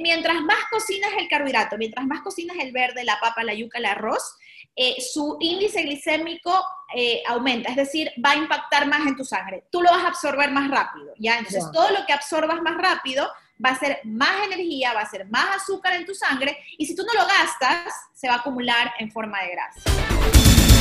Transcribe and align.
Mientras 0.00 0.40
más 0.42 0.58
cocinas 0.70 1.10
el 1.18 1.28
carbohidrato, 1.28 1.78
mientras 1.78 2.06
más 2.06 2.20
cocinas 2.22 2.56
el 2.60 2.72
verde, 2.72 3.04
la 3.04 3.18
papa, 3.20 3.42
la 3.42 3.54
yuca, 3.54 3.78
el 3.78 3.86
arroz, 3.86 4.36
eh, 4.74 4.96
su 5.00 5.36
índice 5.40 5.82
glicémico 5.82 6.64
eh, 6.94 7.22
aumenta, 7.26 7.68
es 7.70 7.76
decir, 7.76 8.10
va 8.24 8.30
a 8.30 8.36
impactar 8.36 8.86
más 8.86 9.06
en 9.06 9.16
tu 9.16 9.24
sangre. 9.24 9.64
Tú 9.70 9.82
lo 9.82 9.90
vas 9.90 10.04
a 10.04 10.08
absorber 10.08 10.50
más 10.50 10.70
rápido, 10.70 11.12
¿ya? 11.18 11.38
Entonces, 11.38 11.64
todo 11.72 11.90
lo 11.90 12.06
que 12.06 12.12
absorbas 12.12 12.62
más 12.62 12.76
rápido 12.78 13.30
va 13.64 13.70
a 13.70 13.78
ser 13.78 14.00
más 14.04 14.46
energía, 14.46 14.94
va 14.94 15.02
a 15.02 15.10
ser 15.10 15.26
más 15.28 15.56
azúcar 15.56 15.94
en 15.94 16.06
tu 16.06 16.14
sangre, 16.14 16.56
y 16.78 16.86
si 16.86 16.96
tú 16.96 17.04
no 17.04 17.12
lo 17.12 17.26
gastas, 17.26 17.92
se 18.14 18.28
va 18.28 18.34
a 18.34 18.38
acumular 18.38 18.94
en 18.98 19.10
forma 19.10 19.42
de 19.42 19.50
grasa. 19.50 20.71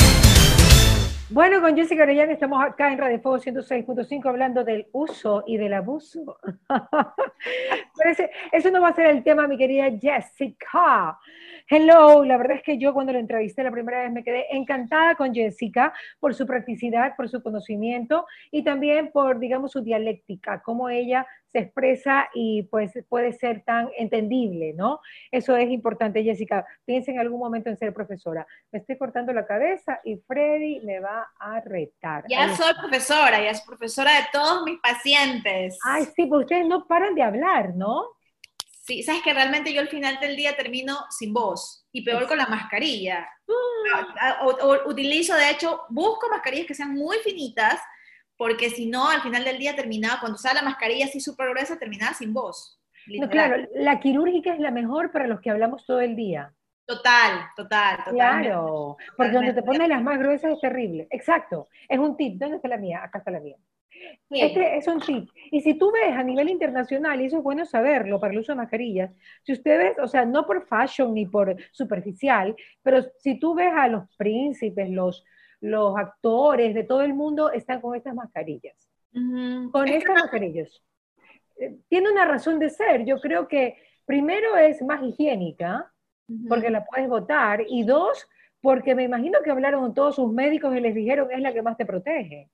Bueno, 1.33 1.61
con 1.61 1.77
Jessica 1.77 2.03
Orellana 2.03 2.33
estamos 2.33 2.61
acá 2.61 2.91
en 2.91 2.97
Radio 2.97 3.21
Fuego 3.21 3.37
106.5 3.37 4.27
hablando 4.27 4.65
del 4.65 4.87
uso 4.91 5.45
y 5.47 5.55
del 5.55 5.73
abuso. 5.73 6.37
eso 8.51 8.69
no 8.69 8.81
va 8.81 8.89
a 8.89 8.95
ser 8.95 9.05
el 9.05 9.23
tema, 9.23 9.47
mi 9.47 9.57
querida 9.57 9.89
Jessica. 9.91 11.17
Hello, 11.69 12.25
la 12.25 12.35
verdad 12.35 12.57
es 12.57 12.63
que 12.63 12.77
yo 12.77 12.93
cuando 12.93 13.13
la 13.13 13.19
entrevisté 13.19 13.63
la 13.63 13.71
primera 13.71 14.01
vez 14.01 14.11
me 14.11 14.25
quedé 14.25 14.45
encantada 14.53 15.15
con 15.15 15.33
Jessica 15.33 15.93
por 16.19 16.35
su 16.35 16.45
practicidad, 16.45 17.15
por 17.15 17.29
su 17.29 17.41
conocimiento 17.41 18.25
y 18.51 18.65
también 18.65 19.09
por, 19.13 19.39
digamos, 19.39 19.71
su 19.71 19.81
dialéctica, 19.81 20.61
cómo 20.61 20.89
ella 20.89 21.25
se 21.51 21.59
expresa 21.59 22.29
y 22.33 22.63
pues 22.63 22.91
puede 23.09 23.33
ser 23.33 23.63
tan 23.63 23.89
entendible, 23.97 24.73
¿no? 24.73 24.99
Eso 25.31 25.55
es 25.55 25.69
importante, 25.69 26.23
Jessica. 26.23 26.65
Piensa 26.85 27.11
en 27.11 27.19
algún 27.19 27.39
momento 27.39 27.69
en 27.69 27.77
ser 27.77 27.93
profesora. 27.93 28.45
Me 28.71 28.79
estoy 28.79 28.97
cortando 28.97 29.33
la 29.33 29.45
cabeza 29.45 29.99
y 30.03 30.17
Freddy 30.17 30.81
me 30.81 30.99
va 30.99 31.31
a 31.39 31.59
retar. 31.61 32.23
Ya 32.29 32.55
soy 32.55 32.73
profesora, 32.75 33.43
ya 33.43 33.53
soy 33.53 33.67
profesora 33.67 34.15
de 34.15 34.27
todos 34.31 34.63
mis 34.63 34.79
pacientes. 34.79 35.77
Ay, 35.83 36.05
sí, 36.15 36.25
pues 36.25 36.41
ustedes 36.41 36.65
no 36.67 36.87
paran 36.87 37.15
de 37.15 37.23
hablar, 37.23 37.75
¿no? 37.75 38.05
Sí, 38.83 39.03
sabes 39.03 39.21
que 39.21 39.33
realmente 39.33 39.73
yo 39.73 39.81
al 39.81 39.89
final 39.89 40.19
del 40.19 40.35
día 40.35 40.55
termino 40.55 40.97
sin 41.11 41.33
voz 41.33 41.85
y 41.91 42.03
peor 42.03 42.27
con 42.27 42.37
la 42.37 42.47
mascarilla. 42.47 43.29
Ah. 43.93 44.45
utilizo, 44.85 45.35
de 45.35 45.49
hecho, 45.49 45.81
busco 45.89 46.29
mascarillas 46.29 46.65
que 46.65 46.73
sean 46.73 46.93
muy 46.93 47.17
finitas 47.19 47.79
porque 48.41 48.71
si 48.71 48.87
no, 48.87 49.07
al 49.07 49.21
final 49.21 49.43
del 49.43 49.59
día 49.59 49.75
terminaba, 49.75 50.19
cuando 50.19 50.35
usaba 50.35 50.55
la 50.55 50.61
mascarilla 50.63 51.05
así 51.05 51.19
súper 51.19 51.49
gruesa, 51.49 51.77
terminaba 51.77 52.15
sin 52.15 52.33
voz. 52.33 52.81
No, 53.05 53.29
claro, 53.29 53.67
la 53.75 53.99
quirúrgica 53.99 54.51
es 54.51 54.59
la 54.59 54.71
mejor 54.71 55.11
para 55.11 55.27
los 55.27 55.39
que 55.41 55.51
hablamos 55.51 55.85
todo 55.85 56.01
el 56.01 56.15
día. 56.15 56.51
Total, 56.87 57.49
total, 57.55 57.97
total. 57.97 58.13
Claro, 58.15 58.97
porque 59.15 59.33
donde 59.33 59.53
te 59.53 59.61
pones 59.61 59.87
las 59.87 60.01
más 60.01 60.17
gruesas 60.17 60.53
es 60.53 60.59
terrible. 60.59 61.07
Exacto, 61.11 61.67
es 61.87 61.99
un 61.99 62.17
tip. 62.17 62.39
¿Dónde 62.39 62.55
está 62.55 62.67
la 62.67 62.77
mía? 62.77 63.03
Acá 63.03 63.19
está 63.19 63.29
la 63.29 63.41
mía. 63.41 63.57
Este 64.31 64.75
es 64.75 64.87
un 64.87 64.99
tip. 65.01 65.29
Y 65.51 65.61
si 65.61 65.75
tú 65.75 65.91
ves 65.91 66.17
a 66.17 66.23
nivel 66.23 66.49
internacional, 66.49 67.21
y 67.21 67.25
eso 67.25 67.37
es 67.37 67.43
bueno 67.43 67.63
saberlo 67.67 68.19
para 68.19 68.33
el 68.33 68.39
uso 68.39 68.53
de 68.53 68.55
mascarillas, 68.55 69.11
si 69.43 69.53
ustedes, 69.53 69.99
o 69.99 70.07
sea, 70.07 70.25
no 70.25 70.47
por 70.47 70.65
fashion 70.65 71.13
ni 71.13 71.27
por 71.27 71.55
superficial, 71.71 72.55
pero 72.81 73.03
si 73.19 73.39
tú 73.39 73.53
ves 73.53 73.71
a 73.71 73.87
los 73.87 74.09
príncipes, 74.17 74.89
los, 74.89 75.23
los 75.61 75.95
actores 75.97 76.73
de 76.73 76.83
todo 76.83 77.01
el 77.01 77.13
mundo 77.13 77.51
están 77.51 77.79
con 77.79 77.95
estas 77.95 78.15
mascarillas. 78.15 78.75
Con 79.71 79.87
estas 79.87 80.15
mascarillas. 80.15 80.83
Eh, 81.57 81.77
tiene 81.87 82.11
una 82.11 82.25
razón 82.25 82.59
de 82.59 82.69
ser. 82.69 83.05
Yo 83.05 83.19
creo 83.19 83.47
que 83.47 83.77
primero 84.05 84.57
es 84.57 84.81
más 84.81 85.01
higiénica, 85.03 85.91
porque 86.47 86.69
la 86.69 86.85
puedes 86.85 87.09
votar, 87.09 87.61
y 87.67 87.83
dos, 87.83 88.27
porque 88.61 88.95
me 88.95 89.03
imagino 89.03 89.39
que 89.43 89.51
hablaron 89.51 89.81
con 89.81 89.93
todos 89.93 90.15
sus 90.15 90.31
médicos 90.31 90.75
y 90.75 90.79
les 90.79 90.95
dijeron 90.95 91.29
es 91.31 91.41
la 91.41 91.53
que 91.53 91.61
más 91.61 91.77
te 91.77 91.85
protege. 91.85 92.49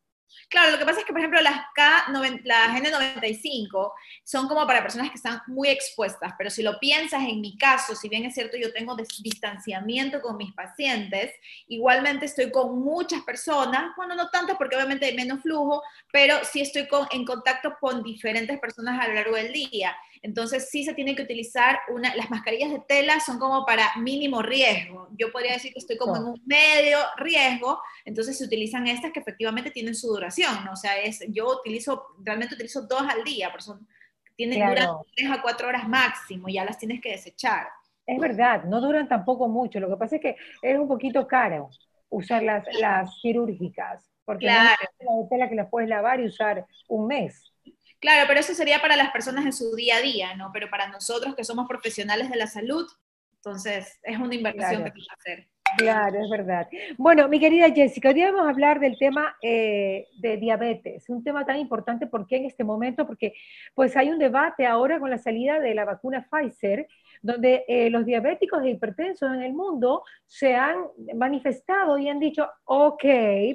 Claro, 0.50 0.72
lo 0.72 0.78
que 0.78 0.86
pasa 0.86 1.00
es 1.00 1.06
que, 1.06 1.12
por 1.12 1.20
ejemplo, 1.20 1.42
las, 1.42 1.60
K, 1.76 2.06
las 2.44 2.82
N95 2.82 3.92
son 4.24 4.48
como 4.48 4.66
para 4.66 4.82
personas 4.82 5.10
que 5.10 5.16
están 5.16 5.42
muy 5.48 5.70
expuestas, 5.70 6.34
pero 6.38 6.50
si 6.50 6.64
lo 6.64 6.80
piensas 6.80 7.24
en 7.24 7.42
mi 7.42 7.58
caso, 7.58 7.96
si 7.96 8.08
bien 8.08 8.26
es 8.26 8.34
cierto 8.34 8.58
yo 8.58 8.72
tengo 8.72 8.96
distanciamiento 8.96 10.22
con 10.22 10.38
mis 10.38 10.54
pacientes, 10.54 11.34
igualmente 11.68 12.26
estoy 12.26 12.52
con 12.52 12.80
muchas 12.80 13.22
personas, 13.24 13.94
bueno, 13.98 14.16
no 14.16 14.30
tantas 14.30 14.58
porque 14.58 14.76
obviamente 14.76 15.06
hay 15.06 15.16
menos 15.16 15.42
flujo, 15.42 15.84
pero 16.12 16.38
sí 16.44 16.62
estoy 16.62 16.88
con, 16.88 17.08
en 17.12 17.26
contacto 17.26 17.76
con 17.80 18.04
diferentes 18.04 18.60
personas 18.60 19.00
a 19.02 19.08
lo 19.08 19.16
largo 19.16 19.36
del 19.36 19.52
día. 19.52 19.96
Entonces 20.28 20.70
sí 20.70 20.84
se 20.84 20.94
tiene 20.94 21.16
que 21.16 21.22
utilizar 21.24 21.80
una, 21.88 22.14
las 22.16 22.30
mascarillas 22.30 22.70
de 22.70 22.82
tela 22.86 23.22
son 23.22 23.40
como 23.40 23.66
para 23.66 23.96
mínimo 23.96 24.42
riesgo. 24.42 25.08
Yo 25.18 25.32
podría 25.32 25.54
decir 25.54 25.72
que 25.72 25.80
estoy 25.80 25.96
como 25.98 26.18
en 26.18 26.24
un 26.24 26.42
medio 26.46 26.98
riesgo, 27.16 27.82
entonces 28.04 28.38
se 28.38 28.44
utilizan 28.44 28.88
estas 28.88 29.14
que 29.14 29.22
efectivamente 29.22 29.72
tienen 29.72 29.96
su 29.96 30.08
duración, 30.08 30.66
¿no? 30.66 30.74
O 30.74 30.76
sea, 30.76 31.00
es, 31.00 31.24
yo 31.30 31.48
utilizo, 31.48 32.08
realmente 32.20 32.56
utilizo 32.56 32.82
dos 32.82 33.04
al 33.04 33.24
día, 33.24 33.50
por 33.52 33.62
son, 33.62 33.88
tienen, 34.36 34.68
duran 34.68 34.90
tres 35.16 35.32
a 35.32 35.42
cuatro 35.42 35.70
horas 35.70 35.88
máximo, 35.88 36.50
ya 36.50 36.66
las 36.66 36.78
tienes 36.78 37.00
que 37.00 37.12
desechar. 37.12 37.70
Es 38.06 38.20
verdad, 38.20 38.66
no 38.66 38.82
duran 38.82 39.08
tampoco 39.08 39.48
mucho, 39.48 39.80
lo 39.80 39.88
que 39.88 39.96
pasa 39.96 40.18
es 40.18 40.22
que 40.22 40.36
es 40.62 40.78
un 40.78 40.90
poquito 40.90 41.26
caro 41.26 41.70
usar 42.10 42.44
las, 42.44 42.66
las 42.82 43.18
quirúrgicas, 43.22 44.12
porque 44.26 44.48
claro. 44.48 44.76
no 45.06 45.22
es 45.22 45.24
de 45.24 45.30
tela 45.30 45.48
que 45.48 45.56
las 45.56 45.70
puedes 45.70 45.88
lavar 45.88 46.20
y 46.20 46.26
usar 46.26 46.66
un 46.90 47.08
mes. 47.08 47.54
Claro, 48.00 48.26
pero 48.28 48.40
eso 48.40 48.54
sería 48.54 48.82
para 48.82 48.96
las 48.96 49.12
personas 49.12 49.46
en 49.46 49.54
su 49.54 49.76
día 49.76 49.98
a 49.98 50.02
día, 50.02 50.36
¿no? 50.36 50.52
Pero 50.54 50.70
para 50.70 50.88
nosotros 50.88 51.36
que 51.36 51.44
somos 51.44 51.68
profesionales 51.68 52.30
de 52.30 52.36
la 52.36 52.48
salud, 52.48 52.88
entonces 53.34 54.00
es 54.04 54.18
una 54.18 54.36
inversión 54.36 54.84
que 54.84 54.92
hay 54.96 55.02
que 55.02 55.14
hacer. 55.18 55.50
Claro, 55.76 56.24
es 56.24 56.30
verdad. 56.30 56.68
Bueno, 56.98 57.28
mi 57.28 57.40
querida 57.40 57.70
Jessica, 57.72 58.10
hoy 58.10 58.24
vamos 58.24 58.46
a 58.46 58.50
hablar 58.50 58.80
del 58.80 58.98
tema 58.98 59.36
eh, 59.42 60.08
de 60.18 60.38
diabetes, 60.38 61.10
un 61.10 61.24
tema 61.24 61.46
tan 61.46 61.58
importante, 61.58 62.08
¿por 62.08 62.26
qué 62.26 62.38
en 62.38 62.46
este 62.46 62.64
momento? 62.64 63.06
Porque 63.06 63.34
pues 63.76 63.96
hay 63.98 64.10
un 64.10 64.18
debate 64.18 64.66
ahora 64.66 65.00
con 65.00 65.10
la 65.10 65.18
salida 65.18 65.60
de 65.60 65.76
la 65.76 65.86
vacuna 65.86 66.28
Pfizer, 66.32 66.88
donde 67.22 67.66
eh, 67.68 67.90
los 67.90 68.06
diabéticos 68.06 68.64
e 68.64 68.70
hipertensos 68.70 69.32
en 69.34 69.42
el 69.42 69.54
mundo 69.54 70.04
se 70.26 70.56
han 70.56 70.78
manifestado 71.16 71.98
y 71.98 72.10
han 72.10 72.20
dicho, 72.20 72.50
ok, 72.66 73.04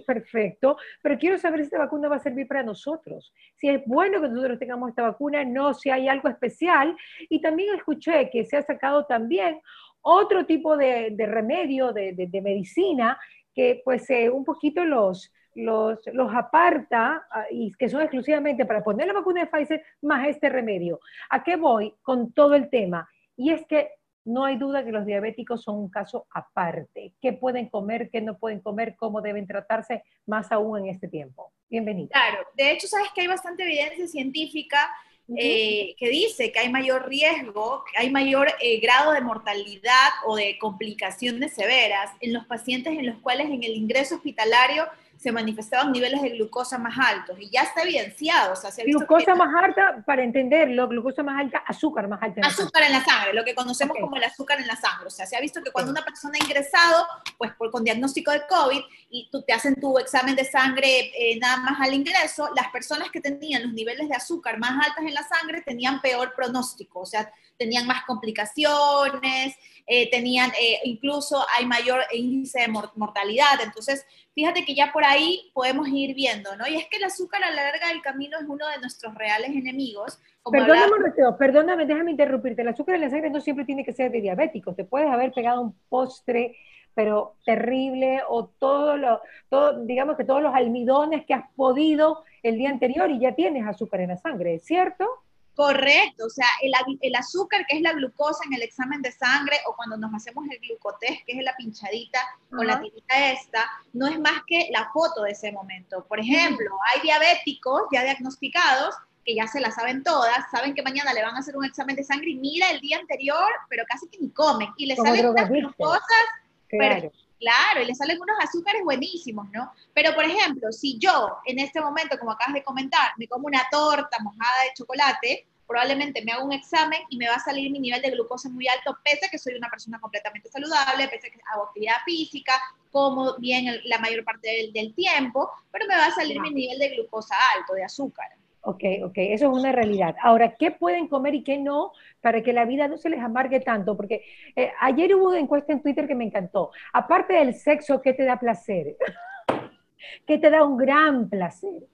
perfecto, 0.06 0.76
pero 1.02 1.18
quiero 1.18 1.38
saber 1.38 1.60
si 1.60 1.66
esta 1.66 1.78
vacuna 1.78 2.08
va 2.08 2.16
a 2.16 2.20
servir 2.20 2.46
para 2.46 2.62
nosotros, 2.62 3.32
si 3.56 3.68
es 3.68 3.82
bueno 3.86 4.20
que 4.20 4.28
nosotros 4.28 4.58
tengamos 4.58 4.90
esta 4.90 5.02
vacuna, 5.02 5.44
no, 5.44 5.72
si 5.72 5.90
hay 5.90 6.08
algo 6.08 6.28
especial. 6.28 6.96
Y 7.28 7.40
también 7.40 7.74
escuché 7.74 8.28
que 8.30 8.44
se 8.44 8.56
ha 8.56 8.62
sacado 8.62 9.06
también 9.06 9.60
otro 10.02 10.44
tipo 10.46 10.76
de, 10.76 11.14
remedio, 11.18 11.92
de, 11.92 12.40
medicina, 12.42 13.18
que 13.54 13.80
pues 13.84 14.08
eh, 14.10 14.30
un 14.30 14.44
poquito 14.44 14.84
los, 14.84 15.32
los, 15.54 15.98
los, 16.12 16.34
aparta 16.34 17.26
ah, 17.30 17.44
y 17.50 17.72
que 17.72 17.88
son 17.88 18.02
exclusivamente 18.02 18.64
para 18.64 18.82
poner 18.82 19.06
la 19.06 19.12
vacuna 19.12 19.42
de 19.42 19.46
Pfizer 19.46 19.82
más 20.02 20.26
este 20.26 20.48
remedio. 20.48 21.00
¿A 21.30 21.42
qué 21.42 21.56
voy 21.56 21.94
con 22.02 22.32
todo 22.32 22.54
el 22.54 22.70
tema? 22.70 23.08
Y 23.36 23.50
es 23.50 23.64
que 23.66 23.90
no 24.24 24.44
hay 24.44 24.56
duda 24.56 24.84
que 24.84 24.92
los 24.92 25.04
diabéticos 25.04 25.62
son 25.62 25.78
un 25.78 25.90
caso 25.90 26.26
aparte. 26.30 27.14
¿Qué 27.20 27.32
pueden 27.32 27.68
comer, 27.68 28.08
qué 28.10 28.20
no 28.20 28.38
pueden 28.38 28.60
comer, 28.60 28.94
cómo 28.96 29.20
deben 29.20 29.46
tratarse 29.46 30.04
más 30.26 30.52
aún 30.52 30.78
en 30.80 30.86
este 30.86 31.08
tiempo? 31.08 31.52
Bienvenida. 31.68 32.10
Claro, 32.12 32.46
de 32.54 32.70
hecho, 32.70 32.86
sabes 32.86 33.08
que 33.14 33.22
hay 33.22 33.26
bastante 33.26 33.64
evidencia 33.64 34.06
científica 34.06 34.90
eh, 35.36 35.94
que 35.98 36.08
dice 36.08 36.52
que 36.52 36.58
hay 36.58 36.68
mayor 36.68 37.08
riesgo, 37.08 37.84
que 37.90 37.98
hay 37.98 38.10
mayor 38.10 38.48
eh, 38.60 38.80
grado 38.80 39.12
de 39.12 39.20
mortalidad 39.20 40.10
o 40.26 40.36
de 40.36 40.58
complicaciones 40.58 41.54
severas 41.54 42.10
en 42.20 42.32
los 42.32 42.46
pacientes 42.46 42.98
en 42.98 43.06
los 43.06 43.18
cuales 43.18 43.46
en 43.46 43.62
el 43.62 43.76
ingreso 43.76 44.16
hospitalario 44.16 44.86
se 45.16 45.30
manifestaban 45.30 45.92
niveles 45.92 46.20
de 46.20 46.30
glucosa 46.30 46.78
más 46.78 46.96
altos 46.98 47.36
y 47.40 47.48
ya 47.50 47.62
está 47.62 47.82
evidenciado. 47.82 48.52
O 48.52 48.56
sea, 48.56 48.70
se 48.70 48.84
glucosa 48.84 49.34
más 49.34 49.54
alta, 49.54 50.02
para 50.04 50.22
entenderlo, 50.22 50.88
glucosa 50.88 51.22
más 51.22 51.40
alta, 51.40 51.58
azúcar 51.58 52.08
más 52.08 52.22
alta. 52.22 52.40
En 52.40 52.46
azúcar 52.46 52.82
en 52.82 52.92
la 52.92 53.04
sangre, 53.04 53.32
lo 53.32 53.44
que 53.44 53.54
conocemos 53.54 53.96
como 54.00 54.16
el 54.16 54.24
azúcar 54.24 54.60
en 54.60 54.66
la 54.66 54.76
sangre. 54.76 55.06
O 55.06 55.10
sea, 55.10 55.26
se 55.26 55.36
ha 55.36 55.40
visto 55.40 55.62
que 55.62 55.70
cuando 55.70 55.92
una 55.92 56.02
persona 56.02 56.34
ha 56.40 56.44
ingresado, 56.44 57.06
pues 57.38 57.52
por, 57.54 57.70
con 57.70 57.84
diagnóstico 57.84 58.32
de 58.32 58.42
COVID, 58.48 58.80
y 59.10 59.28
tú 59.30 59.42
te 59.42 59.52
hacen 59.52 59.74
tu 59.80 59.98
examen 59.98 60.34
de 60.34 60.44
sangre 60.44 61.12
eh, 61.16 61.38
nada 61.38 61.58
más 61.58 61.80
al 61.80 61.94
ingreso, 61.94 62.48
las 62.56 62.68
personas 62.68 63.10
que 63.10 63.20
tenían 63.20 63.62
los 63.62 63.72
niveles 63.72 64.08
de 64.08 64.14
azúcar 64.14 64.58
más 64.58 64.72
altas 64.86 65.04
en 65.04 65.14
la 65.14 65.22
sangre 65.22 65.62
tenían 65.62 66.00
peor 66.00 66.34
pronóstico, 66.34 67.00
o 67.00 67.06
sea, 67.06 67.30
tenían 67.58 67.86
más 67.86 68.04
complicaciones, 68.04 69.54
eh, 69.86 70.10
tenían, 70.10 70.50
eh, 70.60 70.80
incluso 70.84 71.44
hay 71.56 71.66
mayor 71.66 72.00
índice 72.12 72.60
de 72.60 72.68
mortalidad. 72.68 73.60
Entonces, 73.62 74.04
fíjate 74.34 74.64
que 74.64 74.74
ya 74.74 74.92
por 74.92 75.04
ahí 75.04 75.50
podemos 75.54 75.88
ir 75.88 76.14
viendo, 76.14 76.56
¿no? 76.56 76.66
Y 76.66 76.76
es 76.76 76.86
que 76.88 76.96
el 76.96 77.04
azúcar 77.04 77.42
a 77.44 77.50
la 77.50 77.62
larga 77.62 77.88
del 77.88 78.02
camino 78.02 78.38
es 78.38 78.44
uno 78.48 78.68
de 78.68 78.78
nuestros 78.78 79.14
reales 79.14 79.50
enemigos. 79.50 80.20
Perdóname, 80.50 81.12
perdóname, 81.38 81.86
déjame 81.86 82.10
interrumpirte. 82.12 82.62
El 82.62 82.68
azúcar 82.68 82.96
en 82.96 83.02
la 83.02 83.10
sangre 83.10 83.30
no 83.30 83.40
siempre 83.40 83.64
tiene 83.64 83.84
que 83.84 83.92
ser 83.92 84.10
de 84.10 84.20
diabéticos. 84.20 84.74
Te 84.74 84.84
puedes 84.84 85.10
haber 85.10 85.32
pegado 85.32 85.60
un 85.60 85.74
postre, 85.88 86.56
pero 86.94 87.36
terrible, 87.44 88.22
o 88.28 88.46
todo 88.46 88.96
lo, 88.96 89.20
todo, 89.48 89.84
digamos 89.84 90.16
que 90.16 90.24
todos 90.24 90.42
los 90.42 90.54
almidones 90.54 91.24
que 91.24 91.34
has 91.34 91.44
podido 91.54 92.24
el 92.42 92.58
día 92.58 92.70
anterior 92.70 93.10
y 93.10 93.20
ya 93.20 93.34
tienes 93.34 93.66
azúcar 93.66 94.00
en 94.00 94.08
la 94.08 94.16
sangre, 94.16 94.58
¿cierto? 94.58 95.06
Correcto, 95.54 96.26
o 96.26 96.30
sea, 96.30 96.46
el, 96.62 96.72
el, 97.00 97.14
azúcar, 97.14 97.66
que 97.66 97.76
es 97.76 97.82
la 97.82 97.92
glucosa 97.92 98.42
en 98.46 98.54
el 98.54 98.62
examen 98.62 99.02
de 99.02 99.12
sangre, 99.12 99.58
o 99.66 99.76
cuando 99.76 99.98
nos 99.98 100.14
hacemos 100.14 100.46
el 100.50 100.58
glucotest, 100.60 101.24
que 101.26 101.32
es 101.32 101.44
la 101.44 101.54
pinchadita 101.56 102.20
o 102.52 102.62
la 102.64 102.80
tirita 102.80 103.32
esta, 103.32 103.70
no 103.92 104.06
es 104.06 104.18
más 104.18 104.42
que 104.46 104.68
la 104.72 104.90
foto 104.92 105.22
de 105.22 105.32
ese 105.32 105.52
momento. 105.52 106.06
Por 106.06 106.20
ejemplo, 106.20 106.70
hay 106.92 107.02
diabéticos 107.02 107.82
ya 107.92 108.02
diagnosticados 108.02 108.94
que 109.24 109.34
ya 109.34 109.46
se 109.46 109.60
la 109.60 109.70
saben 109.70 110.02
todas, 110.02 110.50
saben 110.50 110.74
que 110.74 110.82
mañana 110.82 111.12
le 111.12 111.22
van 111.22 111.36
a 111.36 111.40
hacer 111.40 111.56
un 111.56 111.64
examen 111.64 111.96
de 111.96 112.02
sangre 112.02 112.30
y 112.30 112.36
mira 112.36 112.70
el 112.70 112.80
día 112.80 112.98
anterior, 112.98 113.52
pero 113.68 113.84
casi 113.86 114.08
que 114.08 114.18
ni 114.18 114.30
comen. 114.30 114.70
Y 114.76 114.86
le 114.86 114.96
salen 114.96 115.26
unas 115.26 115.76
cosas, 115.76 116.24
claro. 116.68 117.12
Claro, 117.42 117.82
y 117.82 117.86
le 117.86 117.94
salen 117.94 118.20
unos 118.20 118.36
azúcares 118.40 118.82
buenísimos, 118.84 119.50
¿no? 119.50 119.72
Pero, 119.92 120.14
por 120.14 120.24
ejemplo, 120.24 120.70
si 120.70 120.96
yo 120.98 121.38
en 121.44 121.58
este 121.58 121.80
momento, 121.80 122.16
como 122.18 122.30
acabas 122.30 122.54
de 122.54 122.62
comentar, 122.62 123.12
me 123.18 123.26
como 123.26 123.46
una 123.46 123.66
torta 123.70 124.18
mojada 124.20 124.62
de 124.62 124.74
chocolate, 124.74 125.46
probablemente 125.66 126.22
me 126.22 126.32
hago 126.32 126.44
un 126.44 126.52
examen 126.52 127.00
y 127.08 127.16
me 127.16 127.28
va 127.28 127.34
a 127.34 127.40
salir 127.40 127.70
mi 127.70 127.80
nivel 127.80 128.00
de 128.00 128.10
glucosa 128.10 128.48
muy 128.48 128.68
alto, 128.68 128.96
pese 129.04 129.26
a 129.26 129.28
que 129.28 129.38
soy 129.38 129.54
una 129.54 129.68
persona 129.68 129.98
completamente 129.98 130.48
saludable, 130.50 131.08
pese 131.08 131.28
a 131.28 131.30
que 131.30 131.40
hago 131.52 131.64
actividad 131.64 131.96
física, 132.04 132.52
como 132.90 133.36
bien 133.38 133.80
la 133.84 133.98
mayor 133.98 134.22
parte 134.24 134.70
del, 134.72 134.94
tiempo, 134.94 135.50
pero 135.72 135.86
me 135.86 135.96
va 135.96 136.06
a 136.06 136.14
salir 136.14 136.38
mi 136.40 136.50
nivel 136.50 136.78
de 136.78 136.90
glucosa 136.90 137.34
alto, 137.56 137.74
de 137.74 137.84
azúcar. 137.84 138.28
Ok, 138.64 138.84
ok, 139.04 139.14
eso 139.16 139.50
es 139.50 139.58
una 139.58 139.72
realidad. 139.72 140.14
Ahora, 140.22 140.54
¿qué 140.54 140.70
pueden 140.70 141.08
comer 141.08 141.34
y 141.34 141.42
qué 141.42 141.58
no 141.58 141.92
para 142.20 142.42
que 142.42 142.52
la 142.52 142.64
vida 142.64 142.86
no 142.86 142.96
se 142.96 143.10
les 143.10 143.20
amargue 143.20 143.58
tanto? 143.58 143.96
Porque 143.96 144.24
eh, 144.54 144.70
ayer 144.80 145.14
hubo 145.16 145.30
una 145.30 145.40
encuesta 145.40 145.72
en 145.72 145.82
Twitter 145.82 146.06
que 146.06 146.14
me 146.14 146.24
encantó. 146.24 146.70
Aparte 146.92 147.34
del 147.34 147.54
sexo, 147.54 148.00
¿qué 148.00 148.12
te 148.12 148.24
da 148.24 148.38
placer? 148.38 148.96
¿Qué 150.26 150.38
te 150.38 150.48
da 150.48 150.64
un 150.64 150.76
gran 150.76 151.28
placer? 151.28 151.88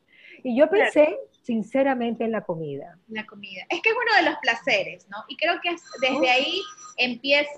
Y 0.44 0.58
yo 0.58 0.68
pensé, 0.68 1.18
sinceramente, 1.42 2.24
en 2.24 2.32
la 2.32 2.42
comida. 2.42 2.98
La 3.08 3.24
comida. 3.24 3.62
Es 3.70 3.80
que 3.80 3.88
es 3.88 3.96
uno 3.96 4.16
de 4.16 4.30
los 4.30 4.38
placeres, 4.40 5.08
¿no? 5.08 5.18
Y 5.28 5.36
creo 5.36 5.54
que 5.62 5.74
desde 6.00 6.30
ahí 6.30 6.60
empieza... 6.98 7.50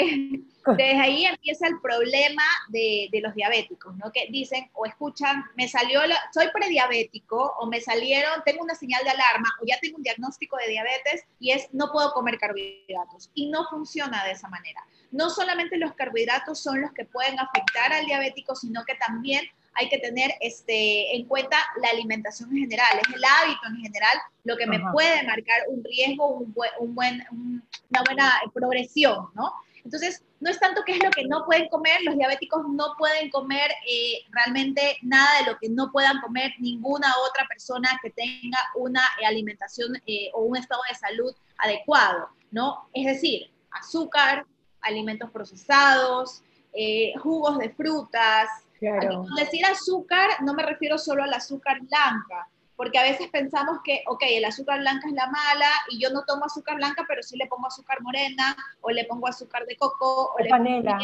Desde 0.66 1.00
ahí 1.00 1.24
empieza 1.24 1.66
el 1.66 1.80
problema 1.80 2.42
de, 2.68 3.08
los 3.22 3.34
diabéticos, 3.34 3.96
¿no? 3.96 4.12
Que 4.12 4.28
dicen 4.30 4.70
o 4.74 4.84
escuchan, 4.84 5.44
me 5.56 5.68
salió, 5.68 6.00
soy 6.32 6.48
prediabético 6.52 7.54
o 7.58 7.66
me 7.66 7.80
salieron, 7.80 8.42
tengo 8.44 8.62
una 8.62 8.74
señal 8.74 9.02
de 9.04 9.10
alarma 9.10 9.48
o 9.60 9.64
ya 9.66 9.78
tengo 9.80 9.96
un 9.96 10.02
diagnóstico 10.02 10.56
de 10.58 10.68
diabetes 10.68 11.24
y 11.38 11.52
es 11.52 11.68
no 11.72 11.90
puedo 11.90 12.12
comer 12.12 12.38
carbohidratos. 12.38 13.30
Y 13.34 13.48
no 13.48 13.66
funciona 13.68 14.24
de 14.24 14.32
esa 14.32 14.48
manera. 14.48 14.84
No 15.10 15.30
solamente 15.30 15.78
los 15.78 15.94
carbohidratos 15.94 16.60
son 16.60 16.82
los 16.82 16.92
que 16.92 17.04
pueden 17.04 17.38
afectar 17.40 17.92
al 17.92 18.04
diabético, 18.04 18.54
sino 18.54 18.84
que 18.84 18.94
también 18.94 19.44
hay 19.74 19.88
que 19.88 19.98
tener 19.98 20.32
este, 20.40 21.16
en 21.16 21.26
cuenta 21.26 21.56
la 21.80 21.88
alimentación 21.88 22.50
en 22.50 22.62
general, 22.62 22.98
es 23.00 23.14
el 23.14 23.22
hábito 23.24 23.60
en 23.68 23.76
general 23.76 24.18
lo 24.44 24.56
que 24.56 24.66
me 24.66 24.80
puede 24.92 25.22
marcar 25.24 25.62
un 25.68 25.84
riesgo, 25.84 26.28
un, 26.28 26.54
un 26.80 26.94
buen, 26.94 27.24
una 27.30 28.02
buena 28.04 28.32
progresión, 28.52 29.28
¿no? 29.34 29.52
Entonces, 29.84 30.24
no 30.40 30.50
es 30.50 30.58
tanto 30.58 30.82
qué 30.84 30.92
es 30.92 31.02
lo 31.02 31.10
que 31.10 31.24
no 31.24 31.44
pueden 31.44 31.68
comer, 31.68 32.00
los 32.02 32.16
diabéticos 32.16 32.66
no 32.68 32.94
pueden 32.98 33.30
comer 33.30 33.70
eh, 33.88 34.24
realmente 34.30 34.98
nada 35.02 35.40
de 35.40 35.52
lo 35.52 35.58
que 35.58 35.68
no 35.68 35.90
puedan 35.92 36.20
comer 36.20 36.52
ninguna 36.58 37.08
otra 37.28 37.46
persona 37.46 37.88
que 38.02 38.10
tenga 38.10 38.58
una 38.74 39.02
alimentación 39.26 39.96
eh, 40.06 40.30
o 40.34 40.42
un 40.42 40.56
estado 40.56 40.82
de 40.88 40.94
salud 40.94 41.34
adecuado, 41.58 42.28
¿no? 42.50 42.88
Es 42.92 43.06
decir, 43.06 43.50
azúcar, 43.70 44.46
alimentos 44.80 45.30
procesados, 45.30 46.42
eh, 46.72 47.12
jugos 47.18 47.58
de 47.58 47.70
frutas. 47.70 48.48
Claro. 48.78 49.26
decir 49.36 49.62
azúcar, 49.66 50.42
no 50.42 50.54
me 50.54 50.62
refiero 50.62 50.96
solo 50.96 51.22
al 51.22 51.34
azúcar 51.34 51.80
blanca, 51.82 52.48
porque 52.80 52.98
a 52.98 53.02
veces 53.02 53.28
pensamos 53.28 53.80
que, 53.84 54.02
ok, 54.06 54.22
el 54.26 54.44
azúcar 54.46 54.80
blanca 54.80 55.06
es 55.06 55.12
la 55.12 55.26
mala 55.26 55.70
y 55.90 56.00
yo 56.00 56.08
no 56.08 56.24
tomo 56.24 56.46
azúcar 56.46 56.76
blanca, 56.76 57.04
pero 57.06 57.22
sí 57.22 57.36
le 57.36 57.46
pongo 57.46 57.66
azúcar 57.66 58.00
morena 58.00 58.56
o 58.80 58.90
le 58.90 59.04
pongo 59.04 59.28
azúcar 59.28 59.66
de 59.66 59.76
coco 59.76 60.32
o, 60.32 60.48
panela. 60.48 60.98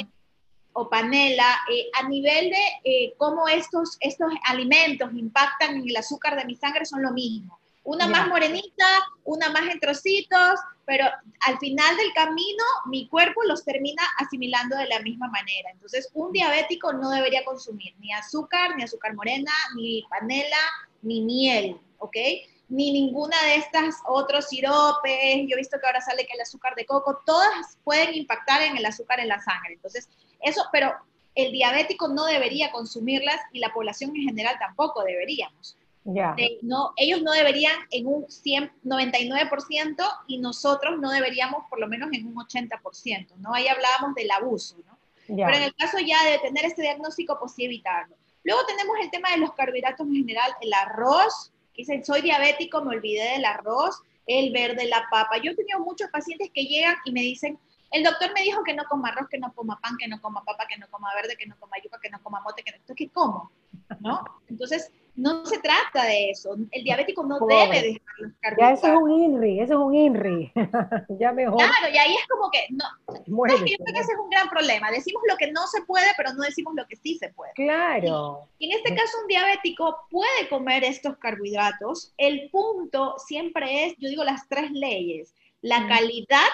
o 0.72 0.88
panela. 0.88 1.44
Eh, 1.70 1.90
a 2.00 2.08
nivel 2.08 2.48
de 2.48 2.62
eh, 2.82 3.14
cómo 3.18 3.46
estos, 3.46 3.98
estos 4.00 4.32
alimentos 4.48 5.12
impactan 5.12 5.76
en 5.76 5.86
el 5.86 5.96
azúcar 5.98 6.34
de 6.36 6.46
mi 6.46 6.56
sangre 6.56 6.86
son 6.86 7.02
lo 7.02 7.10
mismo. 7.10 7.60
Una 7.84 8.08
más 8.08 8.26
morenita, 8.26 8.86
una 9.24 9.50
más 9.50 9.68
en 9.68 9.78
trocitos, 9.78 10.58
pero 10.86 11.04
al 11.40 11.58
final 11.58 11.94
del 11.98 12.12
camino 12.14 12.64
mi 12.86 13.06
cuerpo 13.06 13.42
los 13.44 13.66
termina 13.66 14.02
asimilando 14.18 14.78
de 14.78 14.86
la 14.86 15.00
misma 15.00 15.28
manera. 15.28 15.72
Entonces, 15.72 16.10
un 16.14 16.32
diabético 16.32 16.94
no 16.94 17.10
debería 17.10 17.44
consumir 17.44 17.94
ni 17.98 18.14
azúcar, 18.14 18.76
ni 18.76 18.82
azúcar 18.82 19.14
morena, 19.14 19.52
ni 19.76 20.02
panela, 20.08 20.56
ni 21.06 21.20
miel, 21.22 21.80
¿ok? 21.98 22.16
Ni 22.68 22.92
ninguna 22.92 23.36
de 23.44 23.56
estas 23.56 23.96
otros 24.06 24.48
siropes. 24.48 25.46
Yo 25.46 25.54
he 25.54 25.56
visto 25.56 25.78
que 25.80 25.86
ahora 25.86 26.00
sale 26.00 26.26
que 26.26 26.34
el 26.34 26.40
azúcar 26.40 26.74
de 26.74 26.84
coco, 26.84 27.20
todas 27.24 27.78
pueden 27.84 28.14
impactar 28.14 28.62
en 28.62 28.76
el 28.76 28.84
azúcar 28.84 29.20
en 29.20 29.28
la 29.28 29.40
sangre. 29.40 29.74
Entonces, 29.74 30.08
eso, 30.40 30.62
pero 30.72 30.92
el 31.34 31.52
diabético 31.52 32.08
no 32.08 32.24
debería 32.24 32.72
consumirlas 32.72 33.40
y 33.52 33.60
la 33.60 33.72
población 33.72 34.14
en 34.16 34.22
general 34.22 34.56
tampoco 34.58 35.04
deberíamos. 35.04 35.76
Ya. 36.08 36.36
no, 36.62 36.92
ellos 36.96 37.20
no 37.22 37.32
deberían 37.32 37.74
en 37.90 38.06
un 38.06 38.30
100, 38.30 38.70
99% 38.84 40.08
y 40.28 40.38
nosotros 40.38 41.00
no 41.00 41.10
deberíamos 41.10 41.64
por 41.68 41.80
lo 41.80 41.88
menos 41.88 42.10
en 42.12 42.28
un 42.28 42.36
80%, 42.36 43.34
¿no? 43.38 43.52
Ahí 43.52 43.66
hablábamos 43.66 44.14
del 44.14 44.30
abuso, 44.30 44.76
¿no? 44.86 44.96
Pero 45.26 45.56
en 45.56 45.62
el 45.64 45.74
caso 45.74 45.98
ya 45.98 46.22
de 46.30 46.38
tener 46.38 46.64
este 46.64 46.82
diagnóstico, 46.82 47.36
pues 47.40 47.54
sí 47.54 47.64
evitarlo. 47.64 48.14
Luego 48.46 48.64
tenemos 48.64 48.96
el 49.02 49.10
tema 49.10 49.30
de 49.30 49.38
los 49.38 49.52
carbohidratos 49.54 50.06
en 50.06 50.14
general, 50.14 50.54
el 50.60 50.72
arroz, 50.72 51.52
dicen, 51.76 52.04
soy 52.04 52.22
diabético, 52.22 52.80
me 52.80 52.94
olvidé 52.94 53.32
del 53.32 53.44
arroz, 53.44 54.00
el 54.24 54.52
verde, 54.52 54.86
la 54.86 55.04
papa. 55.10 55.38
Yo 55.42 55.50
he 55.50 55.56
tenido 55.56 55.80
muchos 55.80 56.08
pacientes 56.10 56.50
que 56.54 56.62
llegan 56.62 56.94
y 57.04 57.10
me 57.10 57.22
dicen, 57.22 57.58
el 57.90 58.04
doctor 58.04 58.32
me 58.32 58.42
dijo 58.42 58.62
que 58.62 58.72
no 58.72 58.84
coma 58.84 59.08
arroz, 59.08 59.26
que 59.28 59.38
no 59.38 59.52
coma 59.52 59.80
pan, 59.80 59.96
que 59.98 60.06
no 60.06 60.20
coma 60.20 60.44
papa, 60.44 60.64
que 60.68 60.78
no 60.78 60.88
coma 60.88 61.12
verde, 61.16 61.36
que 61.36 61.46
no 61.46 61.58
coma 61.58 61.76
yuca, 61.82 61.98
que 62.00 62.08
no 62.08 62.22
coma 62.22 62.40
mote, 62.40 62.62
que 62.62 62.70
no... 62.70 62.94
¿Qué 62.94 63.08
como? 63.10 63.50
¿No? 63.98 64.22
Entonces, 64.48 64.92
no 65.26 65.44
se 65.44 65.58
trata 65.58 66.04
de 66.04 66.30
eso. 66.30 66.56
El 66.70 66.84
diabético 66.84 67.24
no 67.24 67.38
debe 67.46 67.82
dejar 67.82 68.00
los 68.18 68.32
carbohidratos. 68.40 68.82
Ya 68.82 68.88
eso 68.88 68.96
es 68.96 69.02
un 69.02 69.10
INRI, 69.10 69.60
eso 69.60 69.72
es 69.74 69.78
un 69.80 69.94
INRI. 69.94 70.52
ya 71.18 71.32
mejor. 71.32 71.58
Claro, 71.58 71.92
y 71.92 71.98
ahí 71.98 72.14
es 72.14 72.26
como 72.28 72.50
que, 72.50 72.66
no, 72.70 72.84
yo 73.26 73.44
creo 73.44 73.94
que 73.94 74.00
ese 74.00 74.12
es 74.12 74.18
un 74.22 74.30
gran 74.30 74.48
problema. 74.48 74.90
Decimos 74.90 75.22
lo 75.28 75.36
que 75.36 75.50
no 75.50 75.66
se 75.66 75.82
puede, 75.82 76.06
pero 76.16 76.32
no 76.34 76.42
decimos 76.42 76.74
lo 76.76 76.86
que 76.86 76.96
sí 76.96 77.18
se 77.18 77.30
puede. 77.30 77.52
Claro. 77.54 78.48
Y, 78.58 78.70
en 78.70 78.78
este 78.78 78.94
caso, 78.94 79.18
un 79.20 79.26
diabético 79.26 80.06
puede 80.10 80.48
comer 80.48 80.84
estos 80.84 81.16
carbohidratos. 81.18 82.12
El 82.16 82.48
punto 82.50 83.16
siempre 83.18 83.86
es, 83.86 83.96
yo 83.98 84.08
digo 84.08 84.22
las 84.22 84.48
tres 84.48 84.70
leyes, 84.70 85.34
la 85.60 85.88
calidad, 85.88 86.48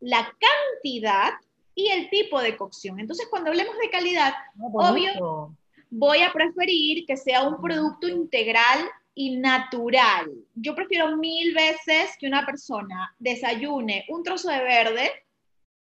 la 0.00 0.24
cantidad 0.24 1.34
y 1.74 1.88
el 1.90 2.10
tipo 2.10 2.40
de 2.40 2.56
cocción. 2.56 2.98
Entonces, 2.98 3.28
cuando 3.30 3.50
hablemos 3.50 3.76
de 3.78 3.90
calidad, 3.90 4.34
ah, 4.34 4.90
obvio 4.90 5.54
voy 5.90 6.22
a 6.22 6.32
preferir 6.32 7.04
que 7.06 7.16
sea 7.16 7.42
un 7.42 7.60
producto 7.60 8.08
integral 8.08 8.88
y 9.14 9.36
natural. 9.38 10.30
Yo 10.54 10.74
prefiero 10.74 11.16
mil 11.16 11.54
veces 11.54 12.10
que 12.18 12.26
una 12.26 12.44
persona 12.44 13.14
desayune 13.18 14.04
un 14.08 14.22
trozo 14.22 14.50
de 14.50 14.62
verde 14.62 15.10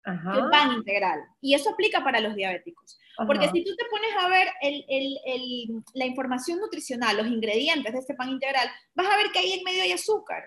que 0.05 0.39
un 0.39 0.49
pan 0.49 0.71
integral. 0.71 1.19
Y 1.41 1.53
eso 1.53 1.69
aplica 1.69 2.03
para 2.03 2.21
los 2.21 2.35
diabéticos. 2.35 2.97
Porque 3.25 3.49
si 3.49 3.63
tú 3.63 3.75
te 3.75 3.85
pones 3.89 4.11
a 4.19 4.29
ver 4.29 4.47
la 5.93 6.05
información 6.05 6.59
nutricional, 6.59 7.17
los 7.17 7.27
ingredientes 7.27 7.91
de 7.91 7.99
este 7.99 8.13
pan 8.13 8.29
integral, 8.29 8.69
vas 8.93 9.07
a 9.07 9.17
ver 9.17 9.31
que 9.31 9.39
ahí 9.39 9.53
en 9.53 9.63
medio 9.63 9.83
hay 9.83 9.91
azúcar. 9.91 10.43